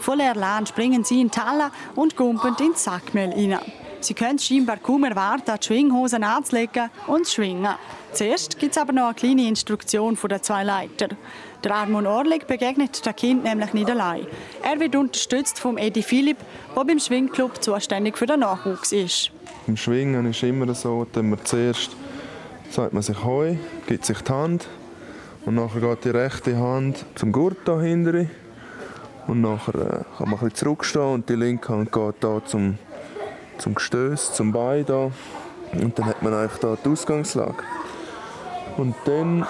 Voll 0.01 0.19
erlernt 0.19 0.67
springen 0.67 1.05
sie 1.05 1.21
in 1.21 1.31
die 1.31 1.39
Halle 1.39 1.71
und 1.95 2.17
gumpen 2.17 2.53
ins 2.59 2.83
Sackmehl 2.83 3.29
rein. 3.29 3.59
Sie 4.01 4.13
können 4.13 4.39
scheinbar 4.39 4.75
kaum 4.75 5.05
erwarten, 5.05 5.53
die 5.57 5.65
Schwinghosen 5.65 6.25
anzulegen 6.25 6.89
und 7.07 7.27
zu 7.27 7.35
schwingen. 7.35 7.75
Zuerst 8.11 8.59
gibt 8.59 8.73
es 8.73 8.77
aber 8.77 8.91
noch 8.91 9.05
eine 9.05 9.13
kleine 9.13 9.47
Instruktion 9.47 10.17
von 10.17 10.29
den 10.29 10.43
zwei 10.43 10.65
Leitern. 10.65 11.15
Der 11.63 11.73
Armon 11.73 12.05
Orlik 12.05 12.45
begegnet 12.45 13.05
dem 13.05 13.15
Kind 13.15 13.45
nämlich 13.45 13.71
nicht 13.71 13.89
allein. 13.89 14.27
Er 14.63 14.81
wird 14.81 14.97
unterstützt 14.97 15.61
vom 15.61 15.77
Edi 15.77 16.03
Philipp, 16.03 16.39
der 16.75 16.83
beim 16.83 16.99
Schwingclub 16.99 17.63
zuständig 17.63 18.17
für 18.17 18.25
den 18.25 18.41
Nachwuchs 18.41 18.91
ist. 18.91 19.31
Im 19.65 19.77
Schwingen 19.77 20.29
ist 20.29 20.43
es 20.43 20.49
immer 20.49 20.73
so, 20.73 21.07
dass 21.09 21.23
man 21.23 21.39
zuerst 21.45 21.95
sagt 22.73 22.91
man 22.91 23.03
sich 23.03 23.23
Heu, 23.23 23.55
gibt 23.85 24.03
sich 24.03 24.19
die 24.21 24.31
Hand 24.31 24.67
und 25.45 25.53
nachher 25.53 25.79
geht 25.79 26.05
die 26.05 26.09
rechte 26.09 26.57
Hand 26.57 27.05
zum 27.13 27.31
Gurt 27.31 27.57
da 27.65 27.73
und 27.73 29.41
nachher 29.41 29.75
äh, 29.75 30.03
kann 30.17 30.29
man 30.31 30.39
ein 30.39 30.55
zurückstehen 30.55 31.13
und 31.13 31.29
die 31.29 31.35
linke 31.35 31.69
Hand 31.71 31.91
geht 31.91 32.15
da 32.21 32.41
zum, 32.43 32.79
zum 33.59 33.75
Gestöss, 33.75 34.33
zum 34.33 34.51
Bein 34.51 34.87
da 34.87 35.11
und 35.73 35.99
dann 35.99 36.05
hat 36.07 36.23
man 36.23 36.33
eigentlich 36.33 36.59
da 36.61 36.75
die 36.83 36.89
Ausgangslage. 36.89 37.63
Und 38.77 38.95
dann 39.05 39.45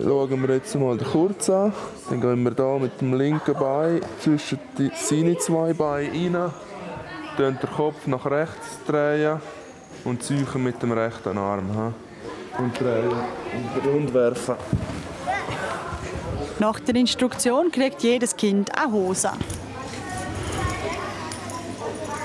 schauen 0.00 0.46
wir 0.46 0.54
jetzt 0.54 0.74
mal 0.76 0.96
den 0.96 1.08
Kurz 1.08 1.50
an. 1.50 1.72
Dann 2.08 2.20
gehen 2.20 2.44
wir 2.44 2.52
da 2.52 2.78
mit 2.78 3.00
dem 3.00 3.14
linken 3.14 3.54
Bein 3.54 4.00
zwischen 4.20 4.60
die, 4.78 4.92
seine 4.94 5.36
zwei 5.38 5.72
Beine 5.72 6.44
rein, 6.44 6.52
drehen 7.36 7.58
den 7.60 7.70
Kopf 7.70 8.06
nach 8.06 8.24
rechts 8.24 8.78
drehen 8.86 9.40
und 10.04 10.22
züchen 10.22 10.62
mit 10.62 10.80
dem 10.80 10.92
rechten 10.92 11.36
Arm 11.38 11.94
und 12.58 12.78
drehen 12.78 13.10
und 13.10 13.86
rund 13.86 14.14
werfen. 14.14 14.56
Nach 16.58 16.80
der 16.80 16.94
Instruktion 16.94 17.70
kriegt 17.70 18.02
jedes 18.02 18.36
Kind 18.36 18.70
eine 18.78 18.90
Hose. 18.90 19.30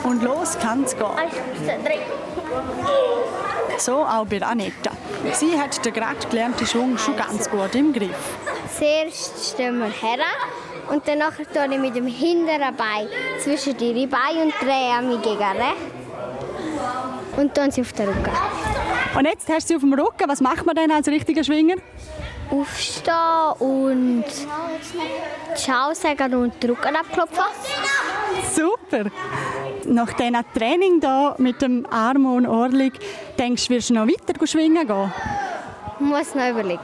Und 0.04 0.24
los 0.24 0.58
kann 0.60 0.84
es 0.84 0.96
gehen. 0.96 1.06
So 3.78 3.98
auch 3.98 4.26
bei 4.26 4.42
Anetta. 4.42 4.92
Sie 5.34 5.60
hat 5.60 5.84
den 5.84 5.94
gerade 5.94 6.28
gelernten 6.30 6.66
Schwung 6.66 6.98
schon 6.98 7.16
ganz 7.16 7.50
gut 7.50 7.76
im 7.76 7.94
Griff. 7.94 8.38
Zuerst 8.78 9.54
stehen 9.54 9.80
wir 9.80 9.88
her 9.88 10.24
und 10.90 11.08
danach 11.08 11.36
tue 11.36 11.74
ich 11.74 11.80
mit 11.80 11.96
dem 11.96 12.08
hinteren 12.08 12.76
Bein 12.76 13.08
zwischen 13.40 13.78
ihre 13.80 14.08
Beine 14.08 14.44
und 14.44 14.54
drehe 14.62 15.02
mich 15.02 15.22
gegen 15.22 15.42
rechts. 15.42 15.82
Und 17.38 17.58
dann 17.58 17.72
sie 17.72 17.82
auf 17.82 17.94
den 17.94 18.08
Rücken. 18.08 18.32
Und 19.18 19.26
jetzt 19.26 19.50
hast 19.50 19.66
du 19.66 19.68
sie 19.68 19.76
auf 19.76 19.82
dem 19.82 19.94
Rücken. 19.94 20.28
Was 20.28 20.42
macht 20.42 20.66
man 20.66 20.76
denn 20.76 20.92
als 20.92 21.08
richtiger 21.08 21.44
Schwinger? 21.44 21.76
Aufstehen 22.50 23.52
und 23.60 24.26
Ciao 25.56 25.94
sagen 25.94 26.34
und 26.34 26.62
den 26.62 26.70
Rücken 26.72 26.96
abklopfen. 26.96 27.44
Super! 28.54 29.10
Nach 29.86 30.12
diesem 30.14 30.38
Training 30.54 31.00
hier 31.02 31.36
mit 31.38 31.62
dem 31.62 31.86
Arm 31.90 32.46
Orlig, 32.46 32.94
denkst 33.38 33.68
du, 33.68 33.74
wirst 33.74 33.90
du 33.90 33.96
noch 33.96 34.08
weiter 34.08 34.48
schwingen 34.48 34.88
gehen? 34.88 35.14
Ich 36.00 36.06
muss 36.06 36.36
noch 36.36 36.50
überlegen. 36.50 36.80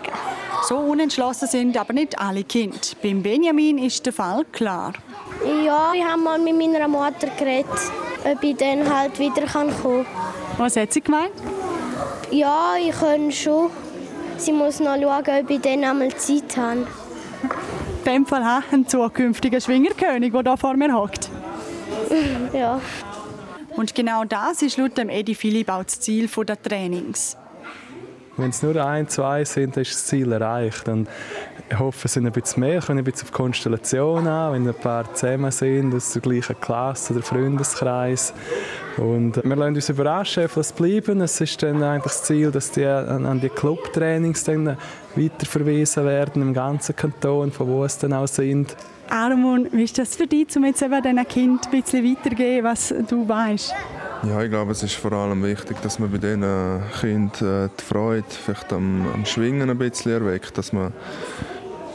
So 0.64 0.78
unentschlossen 0.78 1.48
sind 1.48 1.78
aber 1.78 1.94
nicht 1.94 2.20
alle 2.20 2.44
Kinder. 2.44 2.78
Beim 3.02 3.22
Benjamin 3.22 3.78
ist 3.78 4.06
der 4.06 4.14
Fall 4.14 4.44
klar. 4.52 4.94
Ja, 5.64 5.92
ich 5.94 6.04
habe 6.04 6.22
mal 6.22 6.40
mit 6.40 6.58
meiner 6.58 6.88
Mutter 6.88 7.28
geredet, 7.38 7.68
ob 8.26 8.44
ich 8.44 8.56
dann 8.58 8.94
halt 8.94 9.18
wieder 9.20 9.46
kommen 9.46 9.74
kann. 9.82 10.06
Was 10.58 10.76
hat 10.76 10.92
sie 10.92 11.02
gemeint? 11.02 11.32
Ja, 12.32 12.76
ich 12.80 12.92
kann 12.92 13.32
schon. 13.32 13.70
Sie 14.38 14.52
muss 14.52 14.80
noch 14.80 14.96
schauen, 14.96 15.44
ob 15.44 15.50
ich 15.50 15.62
dann 15.62 15.84
einmal 15.84 16.16
Zeit 16.16 16.58
habe. 16.58 16.88
In 18.06 18.14
dem 18.14 18.26
Fall 18.26 18.62
ein 18.72 18.88
zukünftiger 18.88 19.60
Schwingerkönig, 19.60 20.32
der 20.32 20.44
hier 20.44 20.58
vor 20.58 20.76
mir 20.76 20.94
hockt. 20.94 21.30
ja. 22.54 22.80
Und 23.76 23.94
genau 23.94 24.24
das 24.24 24.62
ist 24.62 24.78
laut 24.78 24.98
dem 24.98 25.10
Edi 25.10 25.36
Philipp 25.36 25.70
auch 25.70 25.84
das 25.84 26.00
Ziel 26.00 26.28
der 26.28 26.62
Trainings. 26.62 27.38
Wenn 28.38 28.52
es 28.52 28.62
nur 28.62 28.76
ein, 28.86 29.08
zwei 29.08 29.44
sind, 29.44 29.76
ist 29.78 29.92
das 29.92 30.06
Ziel 30.06 30.32
erreicht. 30.32 30.88
Und 30.88 31.10
ich 31.70 31.80
hoffe, 31.80 32.06
es 32.06 32.14
sind 32.14 32.28
ein 32.28 32.32
bisschen 32.32 32.62
mehr. 32.62 32.78
Ich 32.78 32.90
ein 32.90 33.04
bisschen 33.04 33.28
auf 33.28 33.32
Konstellation 33.34 34.28
an, 34.28 34.54
wenn 34.54 34.68
ein 34.68 34.76
paar 34.76 35.12
zusammen 35.16 35.52
sind, 35.52 35.94
aus 35.96 36.14
der 36.14 36.22
gleichen 36.22 36.60
Klasse 36.60 37.14
oder 37.14 37.24
Freundeskreis. 37.24 38.34
Und 38.98 39.44
wir 39.44 39.56
lassen 39.56 39.76
uns 39.76 39.90
überraschen, 39.90 40.48
es 40.56 40.72
bleiben. 40.72 41.20
Es 41.22 41.42
ist 41.42 41.62
dann 41.64 41.82
eigentlich 41.82 42.14
das 42.14 42.24
Ziel, 42.24 42.52
dass 42.52 42.72
die 42.72 42.86
an 42.86 43.40
die 43.42 43.50
Clubtrainings 43.50 44.44
dann 44.44 44.78
weiterverwiesen 45.16 46.06
werden 46.06 46.42
im 46.44 46.54
ganzen 46.54 46.96
Kanton, 46.96 47.52
von 47.52 47.68
wo 47.68 47.84
es 47.84 47.98
dann 47.98 48.14
auch 48.14 48.28
sind. 48.28 48.76
Armon, 49.10 49.68
wie 49.72 49.84
ist 49.84 49.98
das 49.98 50.16
für 50.16 50.28
dich, 50.28 50.56
um 50.56 50.66
jetzt 50.66 50.82
eben 50.82 51.02
diesen 51.02 51.28
Kind 51.28 51.66
ein 51.66 51.82
bisschen 51.82 52.04
weitergeben, 52.04 52.66
was 52.66 52.94
du 53.08 53.28
weißt? 53.28 53.74
Ja, 54.24 54.42
ich 54.42 54.50
glaube, 54.50 54.72
es 54.72 54.82
ist 54.82 54.96
vor 54.96 55.12
allem 55.12 55.44
wichtig, 55.44 55.78
dass 55.82 56.00
man 56.00 56.12
bei 56.12 56.18
diesen 56.18 56.42
Kindern 57.00 57.70
die 57.80 57.84
Freude 57.84 58.26
vielleicht 58.28 58.74
am, 58.74 59.06
am 59.14 59.26
Schwingen 59.26 59.70
ein 59.70 59.78
bisschen 59.78 60.12
erweckt, 60.12 60.58
dass 60.58 60.74
man 60.74 60.92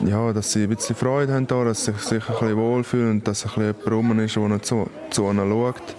ja, 0.04 0.32
dass 0.32 0.52
sie 0.52 0.64
ein 0.64 0.68
bisschen 0.68 0.96
Freude 0.96 1.32
haben, 1.34 1.46
da, 1.46 1.64
dass 1.64 1.84
sie 1.84 1.92
sich 1.92 2.28
ein 2.28 2.32
bisschen 2.32 2.56
wohlfühlen 2.56 3.10
und 3.10 3.28
dass 3.28 3.44
ein 3.44 3.48
bisschen 3.48 3.62
jemand 3.64 3.90
rum 3.90 4.18
ist, 4.20 4.36
der 4.36 4.62
zu, 4.62 4.90
zu 5.10 5.30
ihnen 5.30 5.50
schaut 5.50 5.96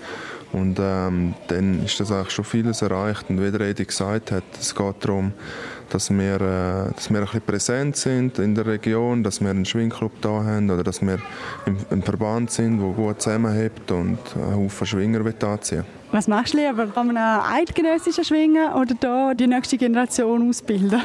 Und 0.51 0.77
ähm, 0.79 1.33
dann 1.47 1.83
ist 1.83 1.99
das 1.99 2.11
eigentlich 2.11 2.31
schon 2.31 2.45
vieles 2.45 2.81
erreicht. 2.81 3.29
Und 3.29 3.41
wie 3.41 3.51
der 3.51 3.61
Edi 3.61 3.85
gesagt 3.85 4.31
hat, 4.31 4.43
es 4.59 4.73
geht 4.73 4.95
darum, 5.01 5.33
dass 5.93 6.09
wir, 6.09 6.35
äh, 6.35 6.93
dass 6.93 7.09
wir 7.09 7.19
ein 7.19 7.25
bisschen 7.25 7.41
präsent 7.41 7.95
sind 7.95 8.39
in 8.39 8.55
der 8.55 8.65
Region, 8.65 9.23
dass 9.23 9.41
wir 9.41 9.49
einen 9.49 9.65
Schwingclub 9.65 10.11
da 10.21 10.43
haben 10.43 10.69
oder 10.69 10.83
dass 10.83 11.01
wir 11.01 11.19
im, 11.65 11.77
im 11.91 12.01
Verband 12.01 12.51
sind, 12.51 12.79
der 12.79 12.89
gut 12.89 13.21
zusammenhält 13.21 13.91
und 13.91 14.17
einen 14.35 14.55
Haufen 14.55 14.87
Schwinger 14.87 15.21
anziehen 15.43 15.85
Was 16.11 16.27
machst 16.27 16.53
du 16.53 16.57
lieber? 16.57 16.87
Kann 16.87 17.07
man 17.07 17.17
eidgenössischen 17.17 18.23
Schwingen 18.23 18.73
oder 18.73 18.95
da 18.99 19.33
die 19.33 19.47
nächste 19.47 19.77
Generation 19.77 20.49
ausbilden? 20.49 21.01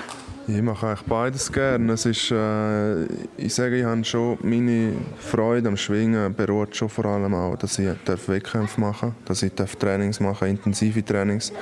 Ich 0.51 0.63
mache 0.63 0.87
eigentlich 0.87 1.03
beides 1.03 1.53
gerne. 1.53 1.93
Es 1.93 2.07
ist, 2.07 2.31
äh, 2.31 3.05
ich 3.37 3.55
sage, 3.55 3.81
ich 3.81 3.85
habe 3.85 4.03
schon 4.03 4.39
meine 4.41 4.95
Freude 5.19 5.69
am 5.69 5.77
Schwingen 5.77 6.35
beruht 6.35 6.75
schon 6.75 6.89
vor 6.89 7.05
allem 7.05 7.35
auch, 7.35 7.57
dass 7.57 7.79
ich 7.79 7.87
Wettkämpfe 8.07 8.81
machen 8.81 9.11
darf, 9.11 9.29
dass 9.29 9.43
ich 9.43 9.53
Trainings 9.53 10.21
machen 10.21 10.49
intensive 10.49 11.05
Trainings. 11.05 11.53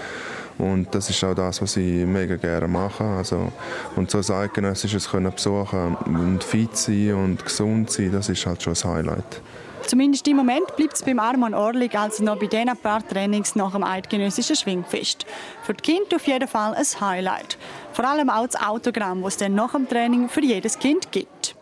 Und 0.59 0.95
das 0.95 1.11
ist 1.11 1.23
auch 1.23 1.35
das, 1.35 1.61
was 1.61 1.77
ich 1.77 2.07
mega 2.07 2.37
gerne 2.37 2.69
mache. 2.69 3.05
Also, 3.05 3.53
und 3.95 4.11
so 4.11 4.19
ein 4.19 4.41
eidgenössisches 4.41 5.11
können 5.11 5.33
besuchen 5.33 5.97
und 6.07 6.43
fit 6.43 6.77
sein 6.77 7.15
und 7.15 7.45
gesund 7.45 7.91
sein, 7.91 8.13
das 8.13 8.29
ist 8.29 8.47
halt 8.47 8.63
schon 8.63 8.75
ein 8.75 8.97
Highlight. 8.97 9.43
Zumindest 9.87 10.27
im 10.27 10.37
Moment 10.37 10.75
bleibt 10.75 10.95
es 10.95 11.03
beim 11.03 11.21
Armon 11.21 11.55
Orlig 11.55 11.97
also 11.97 12.25
noch 12.25 12.39
bei 12.39 12.47
diesen 12.47 12.77
paar 12.79 13.07
Trainings 13.07 13.55
nach 13.55 13.71
dem 13.71 13.85
eidgenössischen 13.85 14.57
Schwingfest. 14.57 15.27
Für 15.63 15.75
die 15.75 15.83
Kinder 15.83 16.17
auf 16.17 16.27
jeden 16.27 16.49
Fall 16.49 16.75
ein 16.75 17.01
Highlight. 17.01 17.57
Vor 17.93 18.05
allem 18.05 18.29
auch 18.29 18.47
das 18.47 18.61
Autogramm, 18.61 19.23
das 19.23 19.35
es 19.35 19.39
dann 19.39 19.55
nach 19.55 19.73
dem 19.73 19.89
Training 19.89 20.29
für 20.29 20.43
jedes 20.43 20.79
Kind 20.79 21.13
gibt. 21.13 21.55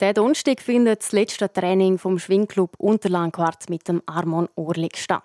Der 0.00 0.12
Donnerstag 0.12 0.60
findet 0.60 1.02
das 1.02 1.12
letzte 1.12 1.50
Training 1.50 1.98
vom 1.98 2.18
Schwingclub 2.18 2.74
Unterlandquart 2.78 3.70
mit 3.70 3.86
dem 3.86 4.02
Armon 4.06 4.48
Orlig 4.56 4.96
statt. 4.96 5.22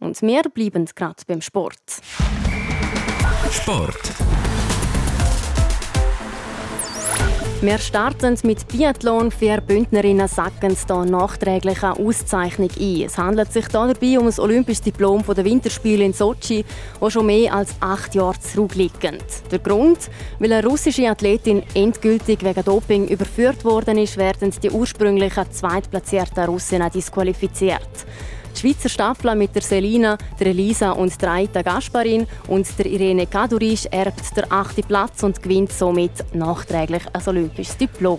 Und 0.00 0.20
wir 0.22 0.42
bleiben 0.42 0.86
gerade 0.94 1.22
beim 1.26 1.40
Sport. 1.40 2.00
Sport. 3.50 4.12
Wir 7.60 7.78
starten 7.78 8.38
mit 8.44 8.68
Biathlon. 8.68 9.32
Vier 9.32 9.60
Bündnerinnen 9.60 10.28
sacken 10.28 10.76
hier 10.76 11.04
nachträglich 11.04 11.82
eine 11.82 11.98
Auszeichnung 11.98 12.70
ein. 12.78 13.02
Es 13.02 13.18
handelt 13.18 13.52
sich 13.52 13.66
dabei 13.66 14.16
um 14.16 14.26
das 14.26 14.38
olympische 14.38 14.82
Diplom 14.82 15.24
der 15.26 15.44
Winterspiele 15.44 16.04
in 16.04 16.12
Sochi, 16.12 16.64
das 17.00 17.12
schon 17.12 17.26
mehr 17.26 17.52
als 17.52 17.74
acht 17.80 18.14
Jahre 18.14 18.38
zurückliegt. 18.38 19.02
Der 19.50 19.58
Grund? 19.58 19.98
Weil 20.38 20.52
eine 20.52 20.68
russische 20.68 21.08
Athletin 21.08 21.64
endgültig 21.74 22.44
wegen 22.44 22.64
Doping 22.64 23.08
überführt 23.08 23.64
worden 23.64 23.98
ist, 23.98 24.16
werden 24.16 24.52
die 24.62 24.70
ursprünglichen 24.70 25.50
zweitplatzierten 25.50 26.44
Russinnen 26.44 26.92
disqualifiziert. 26.92 28.06
Die 28.58 28.72
Schweizer 28.72 28.88
Staffel 28.88 29.36
mit 29.36 29.54
der 29.54 29.62
Selina, 29.62 30.18
der 30.40 30.48
Elisa 30.48 30.90
und 30.90 31.22
der 31.22 31.30
Aita 31.30 31.62
Gasparin 31.62 32.26
und 32.48 32.66
der 32.76 32.86
Irene 32.86 33.28
Kadurisch 33.28 33.86
erbt 33.88 34.36
der 34.36 34.50
achte 34.50 34.82
Platz 34.82 35.22
und 35.22 35.40
gewinnt 35.40 35.70
somit 35.70 36.34
nachträglich 36.34 37.02
ein 37.12 37.22
olympisches 37.24 37.76
Diplom. 37.76 38.18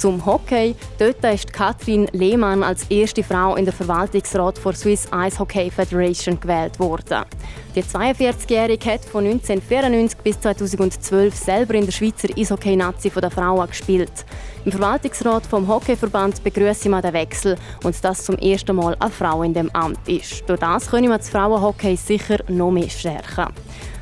Zum 0.00 0.24
Hockey. 0.24 0.74
Dort 0.98 1.22
ist 1.24 1.52
Katrin 1.52 2.08
Lehmann 2.12 2.62
als 2.62 2.90
erste 2.90 3.22
Frau 3.22 3.56
in 3.56 3.66
der 3.66 3.74
Verwaltungsrat 3.74 4.58
der 4.64 4.72
Swiss 4.72 5.06
Ice 5.14 5.38
Hockey 5.38 5.70
Federation 5.70 6.40
gewählt 6.40 6.80
worden. 6.80 7.26
Die 7.74 7.82
42-Jährige 7.82 8.92
hat 8.92 9.04
von 9.04 9.26
1994 9.26 10.18
bis 10.20 10.40
2012 10.40 11.34
selber 11.34 11.74
in 11.74 11.84
der 11.84 11.92
Schweizer 11.92 12.28
Eishockey-Nazi 12.34 13.10
der 13.10 13.30
Frauen 13.30 13.68
gespielt. 13.68 14.24
Im 14.64 14.72
Verwaltungsrat 14.72 15.44
vom 15.44 15.68
Hockeyverband 15.68 16.42
begrüße 16.42 16.88
ich 16.88 17.00
den 17.02 17.12
Wechsel 17.12 17.56
und 17.84 18.02
dass 18.02 18.24
zum 18.24 18.38
ersten 18.38 18.76
Mal 18.76 18.96
eine 19.00 19.10
Frau 19.10 19.42
in 19.42 19.52
dem 19.52 19.68
Amt 19.74 20.08
ist. 20.08 20.48
Durch 20.48 20.60
das 20.60 20.90
können 20.90 21.10
wir 21.10 21.18
das 21.18 21.28
Frauenhockey 21.28 21.96
sicher 21.96 22.38
noch 22.48 22.70
mehr 22.70 22.88
stärken. 22.88 23.52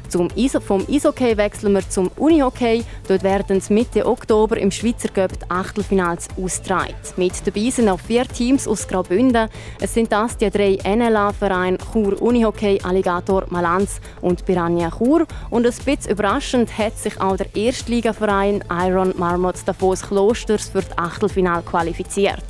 Zum 0.09 0.29
Iso 0.37 0.61
vom 0.61 0.87
Eishockey 0.89 1.37
wechseln 1.37 1.75
wir 1.75 1.89
zum 1.89 2.11
Unihockey. 2.17 2.83
Dort 3.07 3.23
werden 3.23 3.63
Mitte 3.69 4.07
Oktober 4.07 4.57
im 4.57 4.71
Schweizer 4.71 5.11
Cup 5.11 5.33
die 5.39 5.51
Achtelfinals 5.51 6.29
ausgetragen. 6.43 6.95
Mit 7.17 7.47
dabei 7.47 7.69
sind 7.69 7.91
auch 7.91 8.01
vier 8.01 8.27
Teams 8.27 8.67
aus 8.67 8.89
Graubünden. 8.89 9.51
Es 9.81 9.93
sind 9.93 10.11
das 10.11 10.39
die 10.39 10.49
drei 10.49 10.79
NLA-Vereine 10.83 11.77
Chur 11.93 12.23
Unihockey, 12.23 12.81
Alligator 12.83 13.45
Malanz 13.51 14.01
und 14.23 14.47
Piranha 14.47 14.91
Chur. 14.97 15.27
Und 15.51 15.67
ein 15.67 15.73
bisschen 15.73 16.11
überraschend 16.11 16.79
hat 16.79 16.97
sich 16.97 17.21
auch 17.21 17.37
der 17.37 17.55
Erstligaverein 17.55 18.65
Iron 18.71 19.13
Marmot 19.19 19.57
Davos 19.67 20.01
Klosters 20.01 20.71
für 20.71 20.81
das 20.81 20.97
Achtelfinal 20.97 21.61
qualifiziert. 21.63 22.45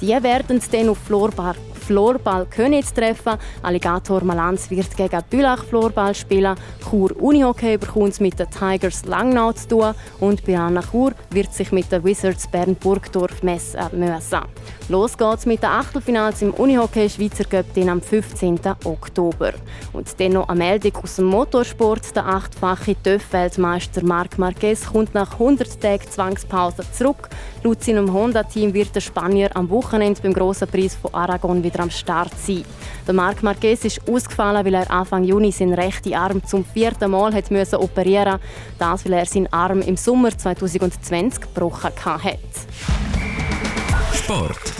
Die 0.00 0.10
werden 0.22 0.60
dann 0.70 0.88
auf 0.88 0.98
Floorball 0.98 1.56
Floorball 1.90 2.46
Königs 2.46 2.94
treffen. 2.94 3.36
Alligator 3.62 4.22
Malanz 4.22 4.70
wird 4.70 4.96
gegen 4.96 5.24
Bülach 5.28 5.64
Floorball 5.64 6.14
spielen. 6.14 6.54
Chur 6.88 7.10
Unihockey 7.20 7.78
bekommt 7.78 8.20
mit 8.20 8.38
den 8.38 8.48
Tigers 8.48 9.04
Langnau 9.06 9.50
zu 9.50 9.66
tun. 9.66 9.94
Und 10.20 10.44
Piranha 10.44 10.82
Chur 10.82 11.14
wird 11.30 11.52
sich 11.52 11.72
mit 11.72 11.90
den 11.90 12.04
Wizards 12.04 12.46
Bern 12.46 12.76
Burgdorf 12.76 13.42
messen 13.42 13.80
müssen. 13.94 14.38
Los 14.88 15.18
geht's 15.18 15.46
mit 15.46 15.64
den 15.64 15.70
Achtelfinals 15.70 16.42
im 16.42 16.54
Unihockey 16.54 17.10
Schweizer 17.10 17.44
Cup 17.44 17.66
am 17.76 18.00
15. 18.00 18.60
Oktober. 18.84 19.52
Und 19.92 20.20
dann 20.20 20.32
noch 20.32 20.48
eine 20.48 20.58
Meldung 20.58 20.96
aus 21.02 21.16
dem 21.16 21.24
Motorsport. 21.24 22.14
Der 22.14 22.26
achtfache 22.26 22.94
TÜV-Weltmeister 23.02 24.04
Marc 24.04 24.38
Marquez 24.38 24.86
kommt 24.92 25.12
nach 25.14 25.32
100 25.32 25.80
Tagen 25.80 26.08
Zwangspause 26.08 26.84
zurück. 26.92 27.28
Laut 27.62 27.84
seinem 27.84 28.10
Honda-Team 28.10 28.72
wird 28.72 28.94
der 28.94 29.02
Spanier 29.02 29.54
am 29.54 29.68
Wochenende 29.68 30.22
beim 30.22 30.32
Grossen 30.32 30.66
Preis 30.66 30.94
von 30.94 31.12
Aragon 31.12 31.62
wieder 31.62 31.80
am 31.80 31.90
Start 31.90 32.32
sein. 32.38 32.64
Der 33.06 33.12
Marc 33.12 33.42
Marquez 33.42 33.84
ist 33.84 34.00
ausgefallen, 34.08 34.64
weil 34.64 34.74
er 34.74 34.90
Anfang 34.90 35.24
Juni 35.24 35.52
seinen 35.52 35.74
rechten 35.74 36.14
Arm 36.14 36.42
zum 36.42 36.64
vierten 36.64 37.10
Mal 37.10 37.34
hat 37.34 37.50
operieren 37.74 38.32
musste. 38.32 38.76
Das, 38.78 39.04
weil 39.04 39.12
er 39.12 39.26
seinen 39.26 39.52
Arm 39.52 39.82
im 39.82 39.98
Sommer 39.98 40.36
2020 40.36 41.42
gebrochen 41.42 41.92
hat. 42.04 42.38
Sport. 44.14 44.79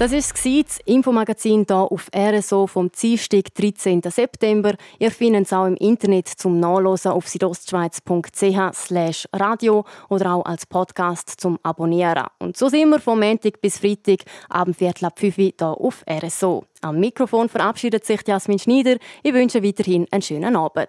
Das 0.00 0.12
war 0.12 0.62
das 0.62 0.78
Infomagazin 0.86 1.66
hier 1.68 1.76
auf 1.76 2.08
RSO 2.16 2.66
vom 2.66 2.90
Dienstag, 2.90 3.54
13. 3.54 4.00
September. 4.06 4.72
Ihr 4.98 5.10
findet 5.10 5.44
es 5.44 5.52
auch 5.52 5.66
im 5.66 5.76
Internet 5.76 6.26
zum 6.26 6.58
Nachlesen 6.58 7.12
auf 7.12 7.28
südostschweiz.ch 7.28 9.26
radio 9.34 9.84
oder 10.08 10.36
auch 10.36 10.46
als 10.46 10.64
Podcast 10.64 11.38
zum 11.38 11.58
Abonnieren. 11.62 12.24
Und 12.38 12.56
so 12.56 12.70
sind 12.70 12.88
wir 12.88 12.98
vom 12.98 13.20
Montag 13.20 13.60
bis 13.60 13.76
Freitag 13.76 14.20
abend 14.48 14.78
Viertel 14.78 15.04
ab 15.04 15.18
5 15.18 15.36
Uhr 15.36 15.52
hier 15.58 15.68
auf 15.68 16.02
RSO. 16.10 16.64
Am 16.80 16.98
Mikrofon 16.98 17.50
verabschiedet 17.50 18.06
sich 18.06 18.26
Jasmin 18.26 18.58
Schneider. 18.58 18.96
Ich 19.22 19.34
wünsche 19.34 19.62
weiterhin 19.62 20.06
einen 20.10 20.22
schönen 20.22 20.56
Abend. 20.56 20.88